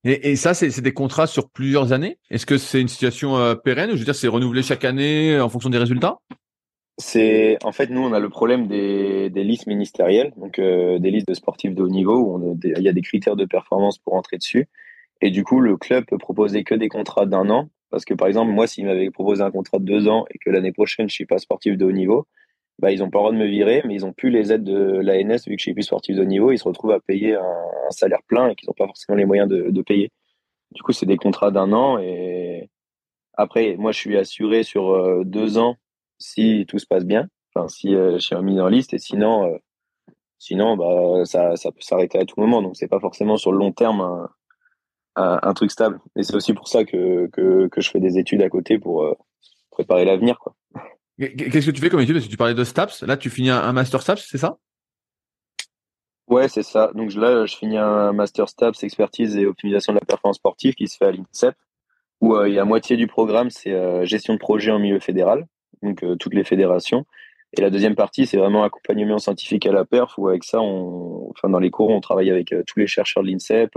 [0.05, 2.19] Et, et ça, c'est, des contrats sur plusieurs années?
[2.31, 3.91] Est-ce que c'est une situation euh, pérenne?
[3.93, 6.19] Je veux dire, c'est renouvelé chaque année en fonction des résultats?
[6.99, 11.11] C'est, en fait, nous, on a le problème des, des listes ministérielles, donc euh, des
[11.11, 14.15] listes de sportifs de haut niveau où il y a des critères de performance pour
[14.15, 14.69] entrer dessus.
[15.23, 18.29] Et du coup, le club peut proposer que des contrats d'un an parce que par
[18.29, 21.15] exemple, moi, s'ils m'avaient proposé un contrat de deux ans et que l'année prochaine, je
[21.15, 22.27] suis pas sportif de haut niveau,
[22.79, 24.65] bah, ils ont pas le droit de me virer, mais ils ont plus les aides
[24.65, 26.53] de l'ANS vu que je suis plus sportif de haut niveau.
[26.53, 29.49] Ils se retrouvent à payer un, salaire plein et qu'ils n'ont pas forcément les moyens
[29.49, 30.11] de, de payer.
[30.73, 32.69] Du coup, c'est des contrats d'un an et
[33.35, 35.77] après, moi, je suis assuré sur euh, deux ans
[36.19, 37.29] si tout se passe bien.
[37.55, 39.57] Enfin, si euh, je suis mis en liste et sinon, euh,
[40.39, 42.61] sinon, bah, ça, ça peut s'arrêter à tout moment.
[42.63, 44.29] Donc, c'est pas forcément sur le long terme
[45.17, 45.99] un, truc stable.
[46.15, 49.03] Et c'est aussi pour ça que, que, que, je fais des études à côté pour
[49.03, 49.15] euh,
[49.71, 50.39] préparer l'avenir.
[50.39, 50.55] quoi.
[51.19, 52.15] Qu'est-ce que tu fais comme étude?
[52.15, 53.03] Parce que tu parlais de STAPS.
[53.03, 54.59] Là, tu finis un, master STAPS, c'est ça?
[56.29, 56.91] Ouais, c'est ça.
[56.95, 60.89] Donc là, je finis un master STAPS, expertise et optimisation de la performance sportive qui
[60.89, 61.55] se fait à l'INSEP,
[62.21, 64.99] où euh, il y a moitié du programme, c'est euh, gestion de projet en milieu
[64.99, 65.47] fédéral,
[65.83, 67.07] donc toutes les fédérations.
[67.57, 71.31] Et la deuxième partie, c'est vraiment accompagnement scientifique à la perf, où avec ça, on,
[71.31, 73.71] enfin, dans les cours, on travaille avec tous les chercheurs de l'INSEP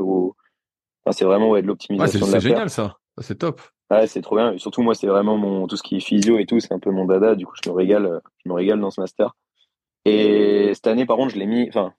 [1.11, 3.61] c'est vraiment ouais, de l'optimisation C'est génial ça, c'est top.
[3.91, 4.53] Ouais, c'est trop bien.
[4.53, 6.79] Et surtout moi, c'est vraiment mon tout ce qui est physio et tout, c'est un
[6.79, 7.35] peu mon dada.
[7.35, 9.35] Du coup, je me régale, je me régale dans ce master.
[10.05, 11.93] Et cette année, par contre, je l'ai mis, enfin,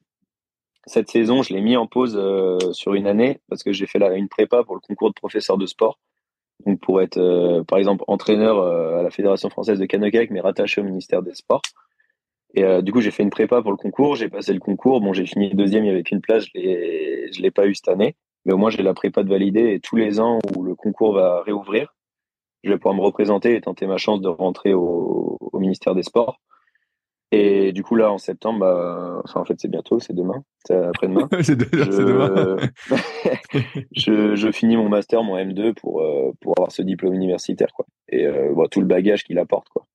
[0.87, 3.99] cette saison, je l'ai mis en pause euh, sur une année parce que j'ai fait
[3.99, 5.99] la, une prépa pour le concours de professeur de sport.
[6.65, 10.41] Donc pour être, euh, par exemple, entraîneur euh, à la Fédération française de canoë-kayak, mais
[10.41, 11.63] rattaché au ministère des Sports.
[12.55, 14.17] Et du coup, j'ai fait une prépa pour le concours.
[14.17, 15.01] J'ai passé le concours.
[15.01, 15.85] Bon, j'ai fini deuxième.
[15.85, 16.47] Il y avait qu'une place.
[16.47, 19.29] Je l'ai, je l'ai pas eu cette année mais au moins j'ai la prépa de
[19.29, 21.95] valider et tous les ans où le concours va réouvrir,
[22.65, 26.03] je vais pouvoir me représenter et tenter ma chance de rentrer au, au ministère des
[26.03, 26.41] Sports.
[27.33, 30.75] Et du coup là en septembre, bah, enfin en fait c'est bientôt, c'est demain, c'est
[30.75, 31.29] après-demain.
[31.43, 32.57] c'est demain.
[33.97, 37.87] je, je, finis mon master, mon M2 pour euh, pour avoir ce diplôme universitaire quoi.
[38.09, 39.87] Et euh, tout le bagage qu'il apporte quoi,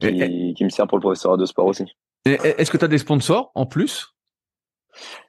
[0.00, 1.84] qui, qui me sert pour le professeur de sport aussi.
[2.24, 4.11] Est-ce que tu as des sponsors en plus?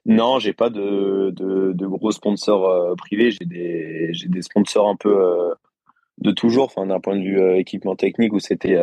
[0.06, 3.32] Non, j'ai pas de, gros sponsors euh, privés.
[3.32, 5.54] J'ai des, sponsors un peu euh,
[6.20, 8.78] de toujours, d'un point de vue euh, équipement technique où c'était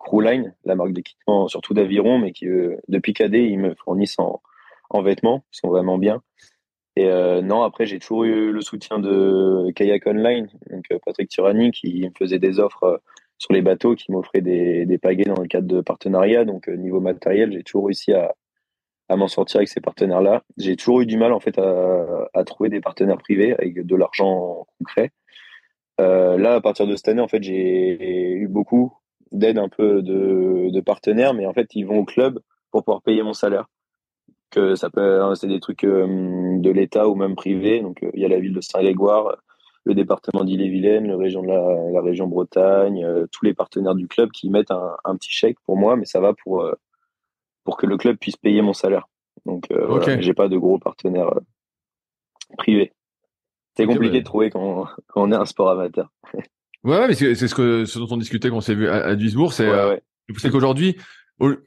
[0.00, 2.46] Crewline, la marque d'équipement surtout d'aviron, mais qui
[2.88, 4.42] depuis cadet ils me fournissent en,
[4.90, 6.22] en vêtements, ils sont vraiment bien.
[6.96, 7.08] Et
[7.42, 12.14] non, après j'ai toujours eu le soutien de Kayak Online, donc Patrick Tirani qui me
[12.18, 13.02] faisait des offres
[13.38, 16.46] sur les bateaux, qui m'offrait des, des pagaies dans le cadre de partenariat.
[16.46, 18.34] Donc niveau matériel, j'ai toujours réussi à
[19.08, 20.42] à m'en sortir avec ces partenaires-là.
[20.56, 24.66] J'ai toujours eu du mal en fait à, trouver des partenaires privés avec de l'argent
[24.78, 25.12] concret.
[26.00, 28.92] Euh, là, à partir de cette année, en fait, j'ai eu beaucoup
[29.32, 32.38] d'aide un peu de, partenaires, mais en fait, ils vont au club
[32.70, 33.66] pour pouvoir payer mon salaire.
[34.50, 37.80] Que ça peut, hein, c'est des trucs euh, de l'État ou même privés.
[37.80, 39.36] Donc, euh, il y a la ville de Saint-Grégoire,
[39.84, 44.70] le département d'Ille-et-Vilaine, la région de la, Bretagne, tous les partenaires du club qui mettent
[44.70, 46.64] un, petit chèque pour moi, mais ça va pour
[47.66, 49.06] pour que le club puisse payer mon salaire.
[49.44, 51.40] Donc, euh, voilà, j'ai pas de gros partenaires euh,
[52.56, 52.92] privés.
[53.76, 56.10] C'est compliqué de trouver quand, quand, on est un sport amateur.
[56.84, 59.04] ouais, ouais, mais c'est ce que ce dont on discutait quand on s'est vu à,
[59.04, 59.96] à Duisbourg, c'est euh,
[60.38, 60.96] c'est qu'aujourd'hui,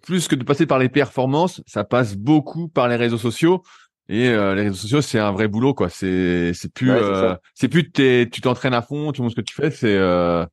[0.01, 3.61] plus que de passer par les performances, ça passe beaucoup par les réseaux sociaux.
[4.11, 5.89] Et euh, les réseaux sociaux, c'est un vrai boulot, quoi.
[5.89, 9.53] C'est c'est plus euh, c'est plus tu t'entraînes à fond, tu montres ce que tu
[9.53, 9.69] fais.
[9.69, 10.43] C'est euh,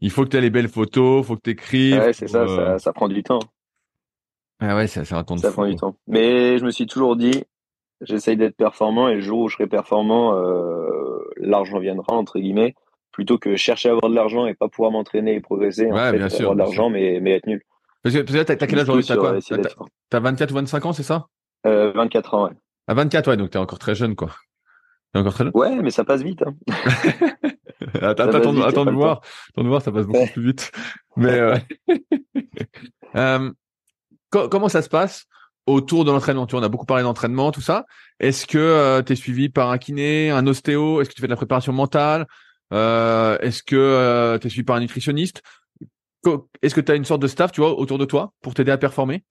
[0.00, 2.00] il faut que tu aies les belles photos, faut que tu écrives.
[2.00, 3.38] Ouais, c'est ça, ça, ça, prend du temps.
[4.60, 5.36] Ah ouais, ça, ça prend
[5.66, 5.96] du temps.
[6.06, 7.44] Mais je me suis toujours dit,
[8.00, 10.34] j'essaye d'être performant et le jour où je serai performant,
[11.36, 12.74] l'argent viendra entre guillemets,
[13.12, 15.86] plutôt que chercher à avoir de l'argent et pas pouvoir m'entraîner et progresser.
[15.86, 16.50] Ouais, en fait, bien sûr.
[16.50, 17.62] Avoir de l'argent, mais mais être nul.
[18.02, 19.06] Parce que, t'as quel âge aujourd'hui?
[19.06, 19.86] T'as quoi?
[20.08, 21.26] T'as 24 ou 25 ans, c'est ça?
[21.66, 22.54] Euh, 24 ans, ouais.
[22.88, 24.30] À 24, ouais, donc t'es encore très jeune, quoi.
[25.12, 25.52] T'es encore très jeune?
[25.54, 26.42] Ouais, mais ça passe vite.
[26.42, 26.54] Hein.
[28.00, 29.20] attends, attends, attends de voir.
[29.50, 30.72] Attends de voir, ça passe beaucoup plus vite.
[31.16, 31.56] Mais euh...
[34.30, 35.26] comment ça se passe
[35.66, 36.46] autour de l'entraînement?
[36.46, 37.84] Tu vois, on a beaucoup parlé d'entraînement, tout ça.
[38.18, 41.00] Est-ce que euh, tu es suivi par un kiné, un ostéo?
[41.00, 42.26] Est-ce que tu fais de la préparation mentale?
[42.72, 45.42] Euh, Est-ce que euh, tu es suivi par un nutritionniste?
[46.62, 48.72] Est-ce que tu as une sorte de staff, tu vois, autour de toi pour t'aider
[48.72, 49.24] à performer?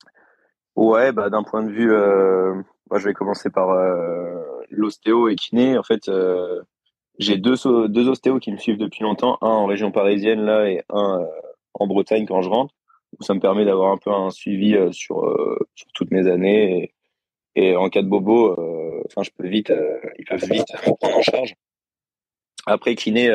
[0.75, 2.55] Ouais, bah d'un point de vue, euh,
[2.89, 4.41] moi je vais commencer par euh,
[4.71, 5.77] l'ostéo et kiné.
[5.77, 6.09] En fait,
[7.19, 7.55] j'ai deux
[7.89, 11.25] deux ostéos qui me suivent depuis longtemps, un en région parisienne là et un
[11.73, 12.73] en Bretagne quand je rentre.
[13.21, 15.35] Ça me permet d'avoir un peu un suivi sur
[15.75, 16.93] sur toutes mes années
[17.55, 18.51] et, en cas de bobo,
[19.07, 19.73] enfin je peux vite,
[20.17, 20.67] ils peuvent vite
[20.99, 21.55] prendre en charge.
[22.65, 23.29] Après kiné,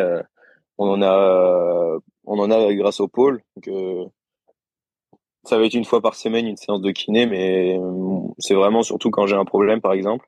[0.79, 3.43] on en a on en a grâce au pôle.
[5.45, 8.83] Ça va être une fois par semaine une séance de kiné, mais euh, c'est vraiment
[8.83, 10.27] surtout quand j'ai un problème, par exemple.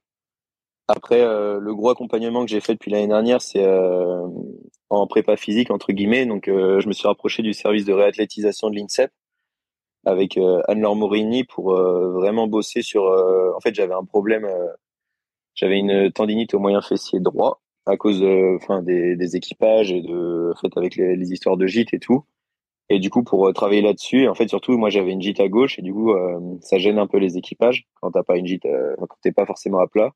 [0.89, 4.27] Après, euh, le gros accompagnement que j'ai fait depuis l'année dernière, c'est euh,
[4.91, 6.27] en prépa physique entre guillemets.
[6.27, 9.11] Donc, je me suis rapproché du service de réathlétisation de l'INSEP
[10.07, 10.39] avec
[10.69, 13.05] Anne-Laure Morini pour vraiment bosser sur.
[13.05, 14.49] en fait, j'avais un problème.
[15.55, 18.25] j'avais une tendinite au moyen fessier droit à cause,
[18.57, 22.25] enfin, des, équipages et de, en fait, avec les, histoires de gîte et tout.
[22.89, 25.49] Et du coup, pour euh, travailler là-dessus, en fait, surtout, moi, j'avais une gîte à
[25.49, 28.47] gauche et du coup, euh, ça gêne un peu les équipages quand t'as pas une
[28.47, 30.13] gîte, euh, quand t'es pas forcément à plat.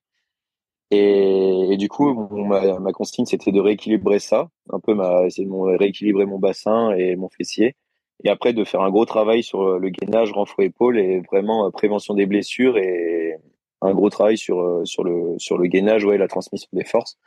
[0.93, 6.26] Et, du coup, ma, consigne, c'était de rééquilibrer ça, un peu, ma, essayer de rééquilibrer
[6.26, 7.76] mon bassin et mon fessier.
[8.24, 12.14] Et après, de faire un gros travail sur le gainage, renfort épaule et vraiment prévention
[12.14, 13.36] des blessures et
[13.80, 17.18] un gros travail sur, sur le, sur le gainage, ouais, la transmission des forces.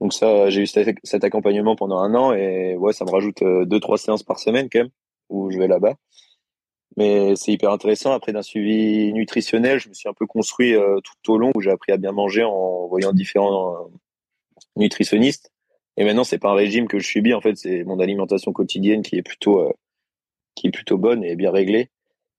[0.00, 3.66] Donc ça, j'ai eu cet accompagnement pendant un an et ouais, ça me rajoute euh,
[3.66, 4.90] deux trois séances par semaine quand même
[5.28, 5.94] où je vais là-bas.
[6.96, 8.12] Mais c'est hyper intéressant.
[8.12, 11.60] Après d'un suivi nutritionnel, je me suis un peu construit euh, tout au long où
[11.60, 13.88] j'ai appris à bien manger en voyant différents euh,
[14.76, 15.52] nutritionnistes.
[15.96, 17.34] Et maintenant, c'est pas un régime que je subis.
[17.34, 19.70] En fait, c'est mon alimentation quotidienne qui est plutôt
[20.60, 21.88] qui est plutôt bonne et bien réglée.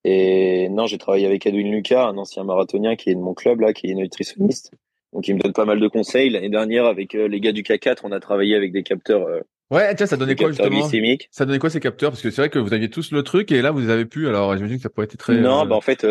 [0.04, 3.62] Et non, j'ai travaillé avec Edwin Lucas, un ancien marathonien qui est de mon club
[3.62, 4.72] là, qui est nutritionniste.
[5.14, 6.30] Donc il me donne pas mal de conseils.
[6.30, 9.28] L'année dernière, avec euh, les gars du K4, on a travaillé avec des capteurs.
[9.28, 10.88] Euh, ouais, tiens, ça donnait quoi justement
[11.32, 12.12] Ça donnait quoi ces capteurs?
[12.12, 14.28] Parce que c'est vrai que vous aviez tous le truc et là vous avez pu.
[14.28, 15.36] Alors j'imagine que ça pourrait être très.
[15.36, 16.06] Non, euh, bah en fait,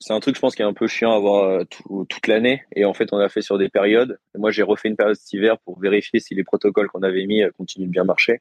[0.00, 1.64] c'est un truc, je pense, qui est un peu chiant à avoir
[2.08, 2.62] toute l'année.
[2.74, 4.18] Et en fait, on a fait sur des périodes.
[4.36, 7.42] Moi, j'ai refait une période cet hiver pour vérifier si les protocoles qu'on avait mis
[7.56, 8.40] continuent de bien marcher.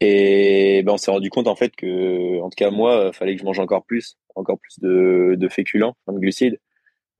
[0.00, 3.40] Et ben, on s'est rendu compte en fait que, en tout cas moi, fallait que
[3.40, 6.58] je mange encore plus, encore plus de, de féculents, de glucides.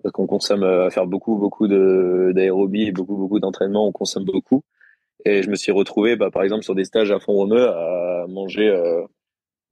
[0.03, 4.25] Parce qu'on consomme euh, à faire beaucoup beaucoup d'aérobie et beaucoup beaucoup d'entraînement on consomme
[4.25, 4.63] beaucoup.
[5.25, 8.27] Et je me suis retrouvé bah, par exemple sur des stages à fond romeu à
[8.29, 9.03] manger euh,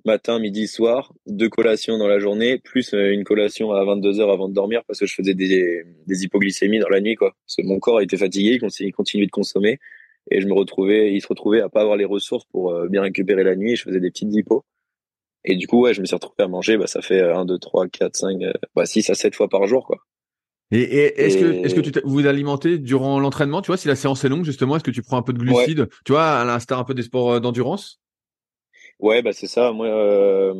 [0.04, 4.32] matin midi soir deux collations dans la journée plus euh, une collation à 22 heures
[4.32, 7.34] avant de dormir parce que je faisais des, des hypoglycémies dans la nuit quoi.
[7.46, 9.78] Parce que mon corps était fatigué il continuait de consommer
[10.30, 13.44] et je me retrouvais il se retrouvait à pas avoir les ressources pour bien récupérer
[13.44, 14.64] la nuit et je faisais des petites hypos
[15.44, 17.58] et du coup ouais je me suis retrouvé à manger bah ça fait 1 2
[17.58, 18.40] 3 4 5
[18.74, 19.98] bah 6 à 7 fois par jour quoi
[20.70, 24.24] et, est-ce que est-ce que tu vous alimentez durant l'entraînement Tu vois, si la séance
[24.24, 26.78] est longue, justement, est-ce que tu prends un peu de glucides Tu vois, à l'instar
[26.78, 28.00] un peu des sports euh, d'endurance?
[29.00, 29.72] Ouais, bah c'est ça.
[29.72, 30.54] Moi, euh,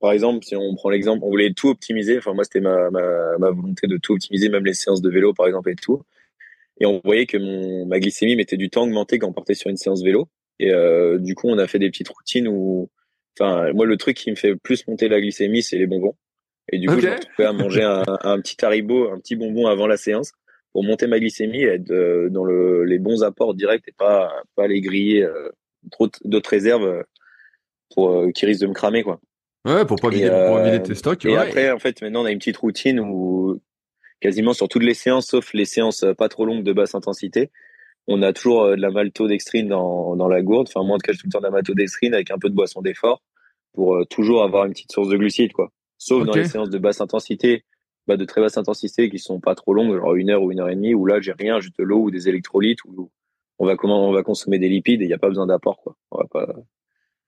[0.00, 2.18] par exemple, si on prend l'exemple, on voulait tout optimiser.
[2.18, 5.34] Enfin, moi, c'était ma, ma, ma, volonté de tout optimiser, même les séances de vélo,
[5.34, 6.02] par exemple, et tout.
[6.80, 9.54] Et on voyait que mon ma glycémie mettait du temps à augmenter quand on partait
[9.54, 10.28] sur une séance vélo.
[10.60, 12.90] Et euh, du coup, on a fait des petites routines où,
[13.38, 16.14] enfin, moi, le truc qui me fait plus monter la glycémie, c'est les bonbons.
[16.70, 19.86] Et du coup, je me à manger un, un, petit haribo, un petit bonbon avant
[19.86, 20.32] la séance
[20.72, 24.30] pour monter ma glycémie et être euh, dans le, les bons apports directs et pas,
[24.54, 25.48] pas les griller euh,
[25.90, 27.02] trop d'autres réserves euh,
[27.94, 29.20] pour, qui risquent de me cramer, quoi.
[29.64, 31.24] Ouais, pour pas vider, pour vider tes stocks.
[31.24, 33.60] Et après, en fait, maintenant, on a une petite routine où
[34.20, 37.50] quasiment sur toutes les séances, sauf les séances pas trop longues de basse intensité,
[38.06, 40.68] on a toujours de la maltodextrine dans, dans la gourde.
[40.68, 42.48] Enfin, moi, en tout cas, j'ai tout le temps de la maltodextrine avec un peu
[42.48, 43.22] de boisson d'effort
[43.74, 45.70] pour toujours avoir une petite source de glucides, quoi.
[45.98, 47.64] Sauf dans les séances de basse intensité,
[48.06, 50.60] bah, de très basse intensité qui sont pas trop longues, genre une heure ou une
[50.60, 53.10] heure et demie, où là j'ai rien, juste de l'eau ou des électrolytes, où
[53.58, 55.82] on va comment on va consommer des lipides et il n'y a pas besoin d'apport
[55.82, 55.96] quoi.
[56.12, 56.54] On va pas,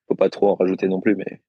[0.08, 1.42] faut pas trop en rajouter non plus, mais.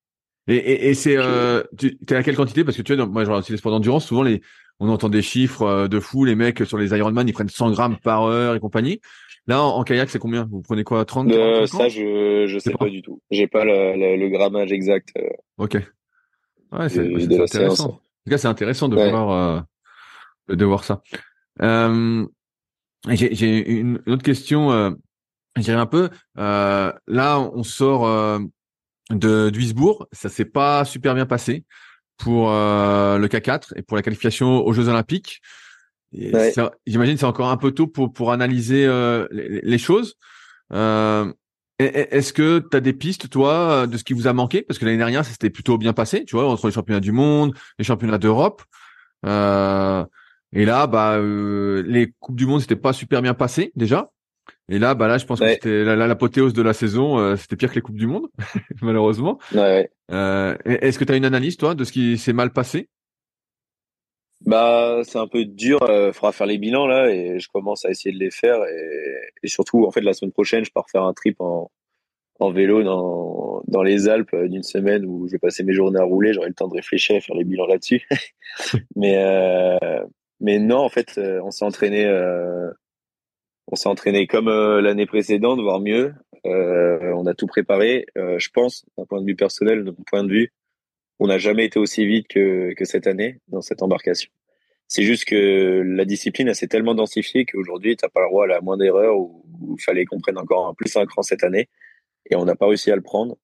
[0.47, 2.65] Et, et, et c'est, euh, tu es à quelle quantité?
[2.65, 4.41] Parce que tu vois, moi je aussi les sports d'endurance, souvent les,
[4.81, 6.25] on entend des chiffres de fou.
[6.25, 8.99] Les mecs sur les Ironman, ils prennent 100 grammes par heure et compagnie.
[9.47, 10.47] Là, en, kayak, c'est combien?
[10.51, 11.05] Vous prenez quoi?
[11.05, 11.31] 30
[11.67, 12.89] Ça, je je sais pas.
[12.89, 13.21] du tout.
[13.31, 15.13] J'ai pas le, grammage exact.
[15.57, 15.77] Ok.
[16.73, 17.85] Ouais, c'est intéressant.
[17.85, 17.91] En
[18.25, 19.65] tout cas, c'est intéressant de voir
[20.49, 21.01] de voir ça.
[21.61, 22.25] Euh,
[23.09, 24.91] j'ai une, autre question, euh,
[25.55, 26.09] un peu.
[26.37, 28.39] Euh, là, on sort euh,
[29.09, 31.65] de Duisbourg, ça s'est pas super bien passé
[32.21, 35.41] pour euh, le K4 et pour la qualification aux Jeux Olympiques.
[36.13, 36.53] Ouais.
[36.85, 40.17] J'imagine c'est encore un peu tôt pour pour analyser euh, les, les, choses.
[41.79, 44.61] Est-ce que tu as des pistes, toi, de ce qui vous a manqué?
[44.61, 47.11] Parce que l'année dernière, ça s'était plutôt bien passé, tu vois, entre les championnats du
[47.11, 48.61] monde, les championnats d'Europe.
[49.25, 50.05] Euh,
[50.53, 54.11] et là, bah, euh, les coupes du monde, c'était pas super bien passé déjà.
[54.69, 57.19] Et là, bah là, je pense que c'était l'apothéose de la saison.
[57.19, 58.27] Euh, c'était pire que les coupes du monde,
[58.81, 59.37] malheureusement.
[59.53, 62.87] Ouais, euh, Est-ce que tu as une analyse, toi, de ce qui s'est mal passé?
[64.45, 65.79] Bah, c'est un peu dur.
[65.81, 68.63] Il euh, faudra faire les bilans là, et je commence à essayer de les faire.
[68.63, 71.69] Et, et, surtout, en fait, la semaine prochaine, je pars faire un trip en,
[72.39, 76.03] en vélo dans, dans les Alpes d'une semaine où je vais passer mes journées à
[76.03, 76.33] rouler.
[76.33, 78.07] J'aurai le temps de réfléchir et faire les bilans là-dessus.
[78.95, 80.03] Mais euh,
[80.43, 82.71] mais non, en fait, on s'est entraîné, euh,
[83.71, 86.13] on s'est entraîné comme euh, l'année précédente, voire mieux.
[86.43, 88.05] on a tout préparé.
[88.15, 90.53] je pense, d'un point de vue personnel, de mon point de vue,
[91.19, 94.29] on n'a jamais été aussi vite que, que cette année dans cette embarcation.
[94.87, 98.47] C'est juste que la discipline s'est tellement densifiée qu'aujourd'hui, tu n'as pas le droit à
[98.47, 99.45] la moindre erreur où
[99.77, 101.69] il fallait qu'on prenne encore plus un cran cette année
[102.29, 103.37] et on n'a pas réussi à le prendre.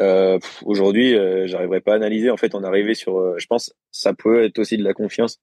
[0.00, 2.30] Euh, aujourd'hui, euh, j'arriverai pas à analyser.
[2.30, 5.40] En fait, on est arrivé sur, je pense, ça peut être aussi de la confiance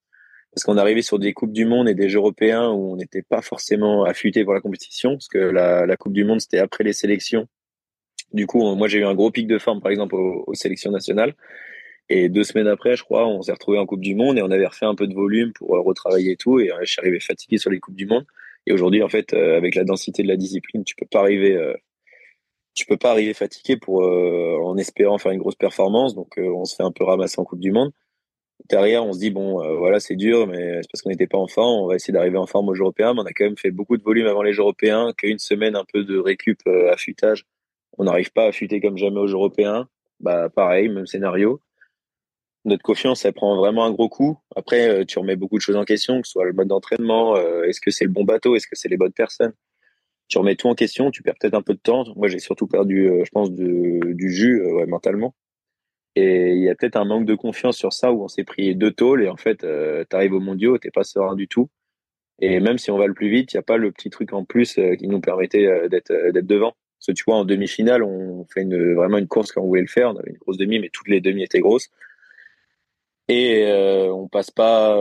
[0.55, 3.21] parce qu'on arrivait sur des coupes du monde et des jeux européens où on n'était
[3.21, 6.93] pas forcément affûté pour la compétition, parce que la, coupe du monde c'était après les
[6.93, 7.47] sélections.
[8.31, 11.35] Du coup, moi j'ai eu un gros pic de forme par exemple aux, sélections nationales.
[12.07, 14.51] Et deux semaines après, je crois, on s'est retrouvé en Coupe du Monde et on
[14.51, 16.59] avait refait un peu de volume pour euh, retravailler et tout.
[16.59, 18.25] Et euh, je suis arrivé fatigué sur les Coupes du Monde.
[18.67, 21.57] Et aujourd'hui, en fait, euh, avec la densité de la discipline, tu peux pas arriver,
[22.75, 26.15] tu peux pas arriver fatigué pour en espérant faire une grosse performance.
[26.15, 27.91] Donc, on se fait un peu ramasser en Coupe du Monde
[28.69, 31.37] derrière, on se dit bon, euh, voilà, c'est dur, mais c'est parce qu'on n'était pas
[31.37, 31.83] en forme.
[31.83, 33.13] On va essayer d'arriver en forme aux européens.
[33.13, 35.85] Mais on a quand même fait beaucoup de volume avant les européens, qu'une semaine un
[35.91, 37.45] peu de récup, euh, affûtage.
[37.97, 39.87] On n'arrive pas à affûter comme jamais aux européens.
[40.19, 41.61] Bah, pareil, même scénario.
[42.65, 44.39] Notre confiance, elle prend vraiment un gros coup.
[44.55, 47.35] Après, euh, tu remets beaucoup de choses en question, que ce soit le mode d'entraînement,
[47.35, 49.53] euh, est-ce que c'est le bon bateau, est-ce que c'est les bonnes personnes?
[50.27, 52.05] Tu remets tout en question, tu perds peut-être un peu de temps.
[52.15, 55.35] Moi, j'ai surtout perdu, je pense, du, du jus ouais, mentalement.
[56.15, 58.75] Et il y a peut-être un manque de confiance sur ça où on s'est pris
[58.75, 61.69] deux tôles et en fait, euh, tu arrives au mondiaux, t'es pas serein du tout.
[62.39, 64.33] Et même si on va le plus vite, il n'y a pas le petit truc
[64.33, 66.73] en plus euh, qui nous permettait euh, d'être euh, d'être devant.
[66.99, 69.81] Parce que tu vois, en demi-finale, on fait une, vraiment une course quand on voulait
[69.81, 70.09] le faire.
[70.09, 71.89] On avait une grosse demi, mais toutes les demi étaient grosses.
[73.27, 73.65] Et
[74.11, 74.97] on passe pas.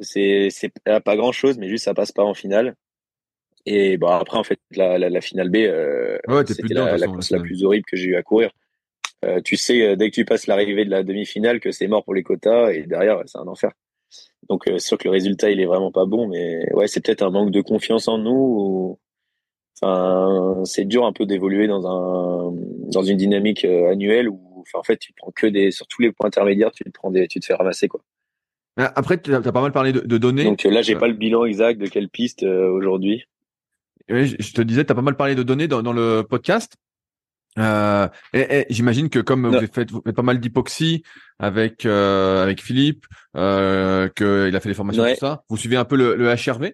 [0.00, 2.74] c'est c'est pas grand chose, mais juste ça passe pas en finale.
[3.66, 7.30] Et bon après en fait la, la, la finale B, ouais, c'était la, la course
[7.30, 8.50] la plus horrible que j'ai eu à courir.
[9.24, 12.04] Euh, tu sais euh, dès que tu passes l'arrivée de la demi-finale que c'est mort
[12.04, 13.70] pour les quotas et derrière c'est un enfer.
[14.48, 17.22] Donc euh, sûr que le résultat il est vraiment pas bon, mais ouais c'est peut-être
[17.22, 18.98] un manque de confiance en nous.
[19.80, 22.52] Enfin c'est dur un peu d'évoluer dans un
[22.90, 26.10] dans une dynamique annuelle où enfin en fait tu prends que des sur tous les
[26.10, 28.02] points intermédiaires tu te prends des tu te fais ramasser quoi.
[28.76, 30.44] Après tu as, pas mal parlé de, de données.
[30.44, 33.24] Donc là j'ai pas le bilan exact de quelle piste aujourd'hui.
[34.10, 36.76] Oui, je te disais, tu as pas mal parlé de données dans, dans le podcast.
[37.58, 41.02] Euh, et, j'imagine que comme vous faites, vous faites pas mal d'hypoxie
[41.38, 43.04] avec euh, avec Philippe,
[43.36, 46.72] euh, qu'il a fait des formations tout ça, vous suivez un peu le, le, HRV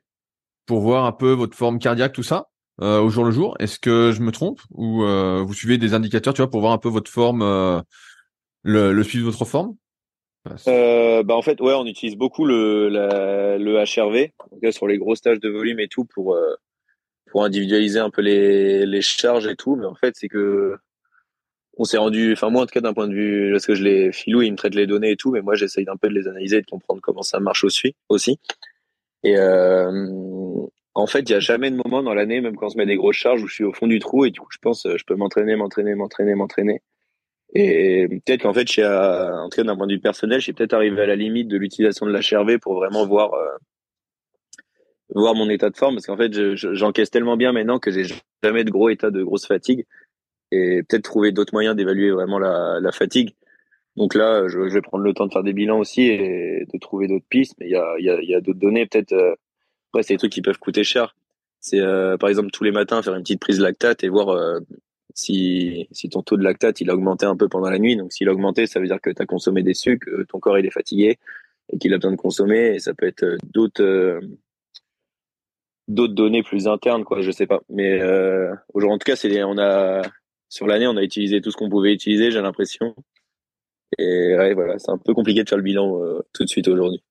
[0.66, 2.49] pour voir un peu votre forme cardiaque tout ça
[2.81, 3.57] euh, au jour le jour?
[3.59, 6.72] Est-ce que je me trompe ou euh, vous suivez des indicateurs, tu vois, pour voir
[6.72, 7.81] un peu votre forme, euh,
[8.62, 9.74] le, le suivi de votre forme?
[10.64, 15.14] Bah en fait ouais on utilise beaucoup le la, le HRV donc sur les gros
[15.14, 16.39] stages de volume et tout pour
[17.31, 19.76] pour individualiser un peu les, les charges et tout.
[19.76, 20.76] Mais en fait, c'est que
[21.79, 23.85] on s'est rendu, enfin moi en tout cas d'un point de vue, parce que je
[23.85, 26.14] les filou, il me traite les données et tout, mais moi j'essaye un peu de
[26.14, 27.95] les analyser, de comprendre comment ça marche aussi.
[28.09, 28.39] aussi.
[29.22, 32.70] Et euh, en fait, il y a jamais de moment dans l'année, même quand on
[32.70, 34.49] se met des grosses charges, où je suis au fond du trou et du coup
[34.51, 36.83] je pense je peux m'entraîner, m'entraîner, m'entraîner, m'entraîner.
[37.55, 41.01] Et peut-être qu'en fait, en tout cas d'un point de vue personnel, j'ai peut-être arrivé
[41.01, 43.57] à la limite de l'utilisation de l'HRV pour vraiment voir euh,
[45.14, 48.04] voir mon état de forme parce qu'en fait j'encaisse tellement bien maintenant que j'ai
[48.42, 49.86] jamais de gros état de grosse fatigue
[50.50, 53.34] et peut-être trouver d'autres moyens d'évaluer vraiment la, la, fatigue.
[53.96, 57.09] Donc là, je, vais prendre le temps de faire des bilans aussi et de trouver
[57.09, 57.54] d'autres pistes.
[57.59, 59.12] Mais il y a, y a, y a d'autres données peut-être.
[59.12, 59.34] Euh,
[59.90, 61.16] après, c'est des trucs qui peuvent coûter cher.
[61.61, 64.61] C'est euh, par exemple tous les matins faire une petite prise lactate et voir euh,
[65.14, 67.96] si, si ton taux de lactate il a augmenté un peu pendant la nuit.
[67.96, 70.59] Donc s'il a augmenté, ça veut dire que tu as consommé des sucres, ton corps
[70.59, 71.18] il est fatigué
[71.72, 72.74] et qu'il a besoin de consommer.
[72.74, 74.20] Et ça peut être d'autres
[75.89, 77.20] d'autres données plus internes, quoi.
[77.20, 77.61] Je sais pas.
[77.68, 78.01] Mais
[78.74, 80.03] aujourd'hui, en tout cas, c'est on a
[80.49, 82.30] sur l'année, on a utilisé tout ce qu'on pouvait utiliser.
[82.30, 82.95] J'ai l'impression.
[83.99, 86.01] Et ouais, voilà, c'est un peu compliqué de faire le bilan
[86.32, 87.03] tout de suite aujourd'hui.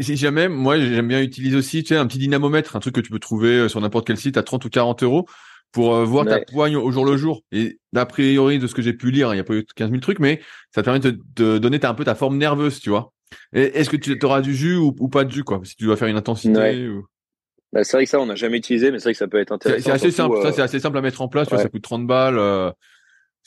[0.00, 3.00] Si jamais, moi, j'aime bien utiliser aussi, tu sais, un petit dynamomètre, un truc que
[3.00, 5.26] tu peux trouver sur n'importe quel site à 30 ou 40 euros
[5.72, 7.42] pour euh, voir ta poigne au jour le jour.
[7.52, 9.90] Et d'a priori, de ce que j'ai pu lire, il n'y a pas eu 15
[9.90, 10.40] 000 trucs, mais
[10.74, 13.12] ça te permet de, de donner un peu ta forme nerveuse, tu vois.
[13.52, 16.08] Est-ce que tu auras du jus ou, pas de jus, quoi, si tu dois faire
[16.08, 17.06] une intensité ou...
[17.72, 19.40] bah, C'est vrai que ça, on n'a jamais utilisé, mais c'est vrai que ça peut
[19.40, 19.84] être intéressant.
[19.84, 21.68] C'est assez simple, ça, euh, c'est assez simple à mettre en place, tu vois, ça
[21.68, 22.38] coûte 30 balles.
[22.38, 22.70] Euh,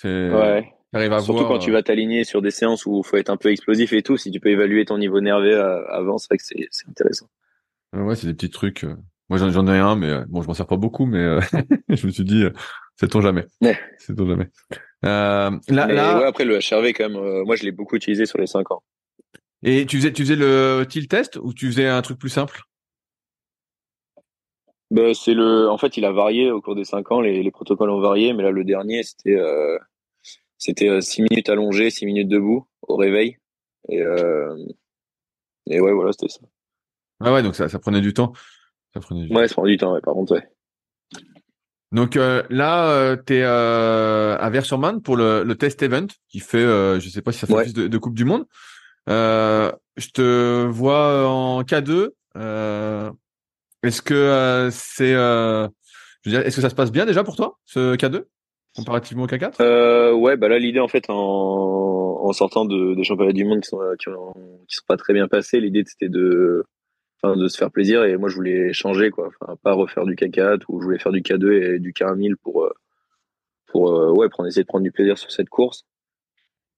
[0.04, 0.74] ouais.
[0.94, 3.50] À Surtout quand tu vas t'aligner sur des séances où il faut être un peu
[3.50, 5.60] explosif et tout, si tu peux évaluer ton niveau nerveux
[5.90, 7.28] avant, c'est vrai que c'est intéressant.
[7.94, 8.86] Ouais, c'est des petits trucs.
[9.30, 11.40] Moi, j'en ai un, mais euh, bon, je m'en sers pas beaucoup, mais euh,
[11.90, 12.44] je me suis dit,
[12.98, 13.46] c'est euh, ton jamais.
[13.98, 14.50] C'est ton jamais.
[15.02, 16.28] là, là...
[16.28, 18.84] après le HRV, quand même, moi, je l'ai beaucoup utilisé sur les 5 ans.
[19.64, 22.62] Et tu faisais, tu faisais le tilt test ou tu faisais un truc plus simple?
[24.94, 27.22] Ben, c'est le, en fait, il a varié au cours des 5 ans.
[27.22, 29.38] Les, les, protocoles ont varié, mais là, le dernier, c'était,
[30.58, 33.38] c'était 6 minutes allongées, 6 minutes debout au réveil.
[33.90, 34.02] Et,
[35.68, 36.40] et ouais, voilà, c'était ça.
[37.20, 38.34] Ah ouais, donc ça, ça prenait du temps.
[38.94, 40.48] Ça prenait du ouais, ça prend du temps, ouais, par contre, ouais.
[41.94, 46.40] Donc euh, là, euh, tu es euh, à Versurman pour le, le, test event qui
[46.40, 48.46] fait, euh, je sais pas si ça fait plus de, de, Coupe du Monde.
[49.10, 52.10] Euh, je te vois en K2.
[53.84, 55.70] Est-ce que c'est, je
[56.26, 58.26] veux dire, est-ce que ça se passe bien déjà pour toi, ce K2
[58.76, 63.46] comparativement au K4 Ouais, bah là l'idée en fait en, sortant de, des championnats du
[63.46, 63.80] monde qui sont
[64.68, 66.66] sont pas très bien passés, l'idée c'était de
[67.24, 69.30] de se faire plaisir et moi je voulais changer quoi.
[69.40, 72.66] Enfin pas refaire du K4 ou je voulais faire du K2 et du K1000 pour
[72.66, 72.74] euh,
[73.68, 75.86] pour euh, ouais pour essayer de prendre du plaisir sur cette course.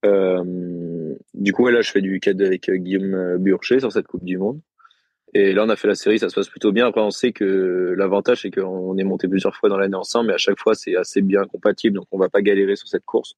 [0.06, 4.38] Euh, du coup là je fais du K2 avec Guillaume Burcher sur cette Coupe du
[4.38, 4.62] Monde
[5.36, 7.32] et là on a fait la série ça se passe plutôt bien après on sait
[7.32, 10.74] que l'avantage c'est qu'on est monté plusieurs fois dans l'année ensemble mais à chaque fois
[10.74, 13.36] c'est assez bien compatible donc on va pas galérer sur cette course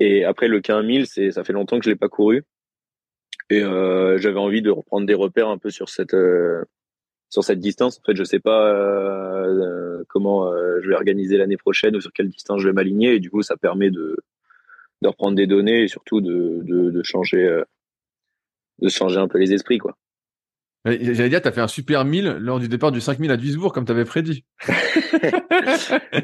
[0.00, 2.44] et après le K1000 c'est ça fait longtemps que je l'ai pas couru
[3.50, 6.64] et euh, j'avais envie de reprendre des repères un peu sur cette euh,
[7.30, 7.98] sur cette distance.
[7.98, 12.28] En fait, je sais pas euh, comment je vais organiser l'année prochaine ou sur quelle
[12.28, 13.14] distance je vais m'aligner.
[13.14, 14.16] Et du coup, ça permet de
[15.02, 17.62] de reprendre des données et surtout de de, de changer
[18.80, 19.96] de changer un peu les esprits, quoi.
[20.92, 23.72] J'allais dire, tu as fait un super 1000 lors du départ du 5000 à Duisbourg,
[23.72, 24.44] comme tu avais prédit.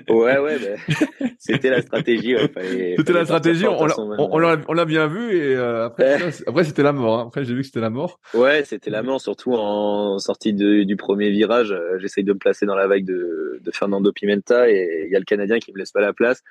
[0.08, 0.94] ouais, ouais, bah,
[1.38, 2.34] c'était la stratégie.
[2.36, 3.86] Ouais, c'était la stratégie, on,
[4.18, 7.18] on, l'a bien vu et euh, après, après c'était la mort.
[7.18, 7.24] Hein.
[7.28, 8.20] Après, j'ai vu que c'était la mort.
[8.32, 11.72] Ouais, c'était la mort, surtout en sortie du premier virage.
[11.72, 15.16] Euh, j'essaye de me placer dans la vague de, de Fernando Pimenta et il y
[15.16, 16.42] a le Canadien qui me laisse pas la place.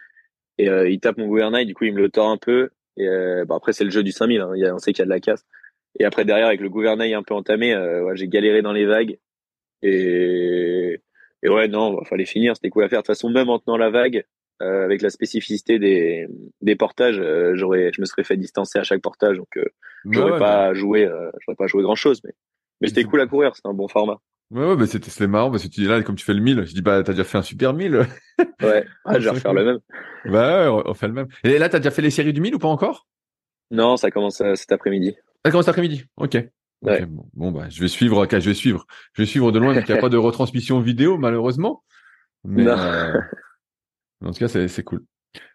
[0.57, 2.70] Et euh, il tape mon gouvernail, du coup, il me le tord un peu.
[2.97, 3.07] Et
[3.47, 4.41] bah, après, c'est le jeu du 5000.
[4.41, 4.51] Hein.
[4.74, 5.43] on sait qu'il y a de la casse.
[6.00, 8.86] Et après derrière avec le gouvernail un peu entamé, euh, ouais, j'ai galéré dans les
[8.86, 9.20] vagues.
[9.82, 11.02] Et,
[11.44, 13.00] et ouais non, il fallait finir, c'était cool à faire.
[13.00, 14.26] De toute façon, même en tenant la vague,
[14.62, 16.28] euh, avec la spécificité des,
[16.62, 19.66] des portages, euh, j'aurais, je me serais fait distancer à chaque portage, donc euh,
[20.10, 21.10] j'aurais pas joué,
[21.41, 22.34] j'aurais pas joué grand chose, mais
[22.82, 24.20] mais c'était cool à courir, c'était un bon format.
[24.52, 26.41] Ouais, ouais, mais c'était, c'était marrant parce que tu dis là, comme tu fais le
[26.41, 28.06] 1000, je dis, bah, t'as déjà fait un super 1000.
[28.62, 29.80] ouais, ah, je vais refaire le même.
[30.26, 31.28] Bah, ouais, on fait le même.
[31.44, 33.08] Et là, t'as déjà fait les séries du 1000 ou pas encore?
[33.72, 35.16] Non, ça commence cet après-midi.
[35.43, 36.05] D'accord, cet après-midi.
[36.18, 36.38] Ok.
[37.34, 38.28] Bon, bah, je vais suivre.
[38.30, 38.86] je vais suivre.
[39.14, 39.74] Je vais suivre de loin.
[39.74, 41.84] Donc, il n'y a pas de retransmission vidéo, malheureusement.
[42.43, 43.20] Mais euh,
[44.24, 45.03] en tout cas, c'est cool.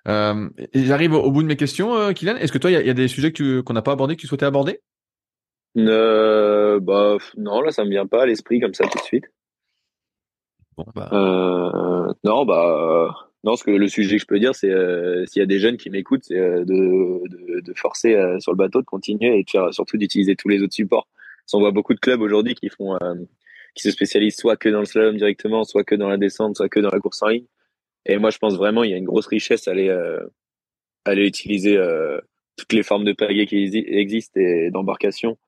[0.09, 2.36] Euh, J'arrive au, bout de mes questions, euh, Kylian.
[2.36, 4.46] Est-ce que toi, il y, a des sujets qu'on n'a pas abordés que tu souhaitais
[4.46, 4.80] aborder?
[5.76, 9.24] Euh, bah, non, là, ça me vient pas à l'esprit comme ça tout de suite.
[10.76, 11.11] Bon, bah...
[11.12, 15.41] Euh, non, bah non, ce que le sujet que je peux dire, c'est euh, s'il
[15.41, 18.80] y a des jeunes qui m'écoutent, c'est euh, de, de, forcer euh, sur le bateau,
[18.80, 21.07] de continuer et de faire, surtout d'utiliser tous les autres supports.
[21.53, 22.99] on voit beaucoup de clubs aujourd'hui qui font,
[23.74, 26.68] qui se spécialisent soit que dans le slalom directement, soit que dans la descente, soit
[26.68, 27.47] que dans la course en ligne.
[28.07, 29.97] Et moi, je pense vraiment il y a une grosse richesse à aller,
[31.05, 31.78] aller utiliser
[32.57, 35.39] toutes les formes de pagaie qui existent et d'embarcation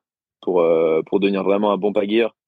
[0.42, 0.64] pour
[1.06, 2.39] pour devenir vraiment un bon pagayeur euh,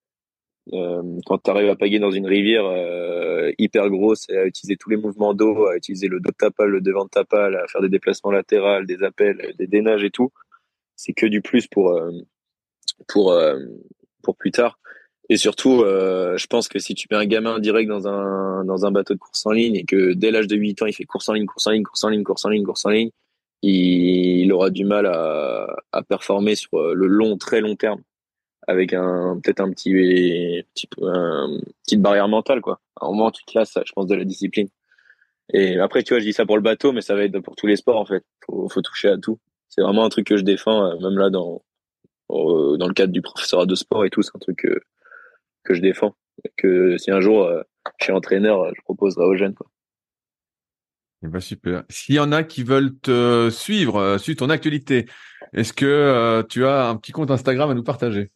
[0.70, 4.90] quand tu arrives à paguer dans une rivière euh, hyper grosse et à utiliser tous
[4.90, 7.56] les mouvements d'eau, à utiliser le dos de ta pale, le devant de ta pale,
[7.56, 10.30] à faire des déplacements latéraux, des appels, des dénages et tout,
[10.96, 12.12] c'est que du plus pour euh,
[13.08, 13.36] pour
[14.22, 14.78] pour plus tard.
[15.28, 18.92] Et surtout, je pense que si tu mets un gamin direct dans un dans un
[18.92, 21.28] bateau de course en ligne et que dès l'âge de 8 ans, il fait course
[21.28, 23.10] en ligne, course en ligne, course en ligne, course en ligne, course en ligne,
[23.62, 28.02] il, il aura du mal à, à performer sur le long, très long terme
[28.66, 29.92] avec un peut-être un petit,
[30.74, 32.80] petit un, petite barrière mentale quoi.
[33.00, 34.68] Au moins tu te lasses, je pense, de la discipline.
[35.52, 37.56] Et après, tu vois, je dis ça pour le bateau, mais ça va être pour
[37.56, 38.24] tous les sports en fait.
[38.46, 39.38] Faut, faut toucher à tout.
[39.68, 41.62] C'est vraiment un truc que je défends, euh, même là dans
[42.28, 44.80] dans le cadre du professorat de sport et tout, c'est un truc que,
[45.64, 46.14] que je défends.
[46.56, 47.46] Que si un jour
[47.98, 49.54] je suis entraîneur, je proposerai aux jeunes.
[49.54, 49.66] Quoi.
[51.24, 51.84] Eh ben super.
[51.90, 55.06] S'il y en a qui veulent te suivre, suivre ton actualité,
[55.52, 58.30] est-ce que tu as un petit compte Instagram à nous partager?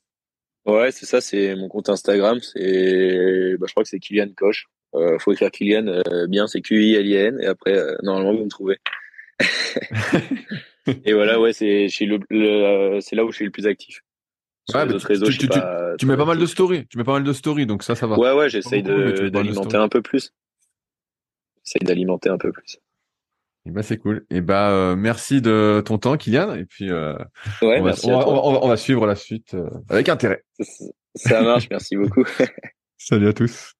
[0.67, 2.41] Ouais, c'est ça, c'est mon compte Instagram.
[2.41, 4.67] C'est, bah, je crois que c'est Kylian Koch.
[4.95, 8.79] Euh, faut écrire Kylian euh, bien, c'est Q-I-L-I-N et après euh, normalement vous me trouvez.
[11.05, 14.01] et voilà, ouais, c'est le, le c'est là où je suis le plus actif.
[14.69, 15.49] Sur les autres réseaux, tu,
[15.99, 18.09] tu, mets pas mal de stories, tu mets pas mal de stories, donc ça, ça
[18.09, 18.19] va.
[18.19, 20.33] Ouais, ouais, j'essaye d'alimenter un peu plus.
[21.65, 22.79] J'essaye d'alimenter un peu plus.
[23.67, 24.25] Et bah c'est cool.
[24.31, 26.55] Et bah euh, merci de ton temps, Kylian.
[26.55, 27.17] Et puis ouais,
[27.63, 30.45] on, va, on, va, suivre la suite euh, avec intérêt.
[31.17, 32.25] Ça marche, merci beaucoup.
[32.97, 33.73] Salut à tous.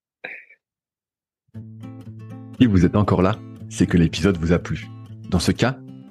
[2.61, 3.37] Si vous êtes encore là,
[3.69, 4.89] c'est que l'épisode vous a plu.
[5.31, 5.79] Dans ce cas,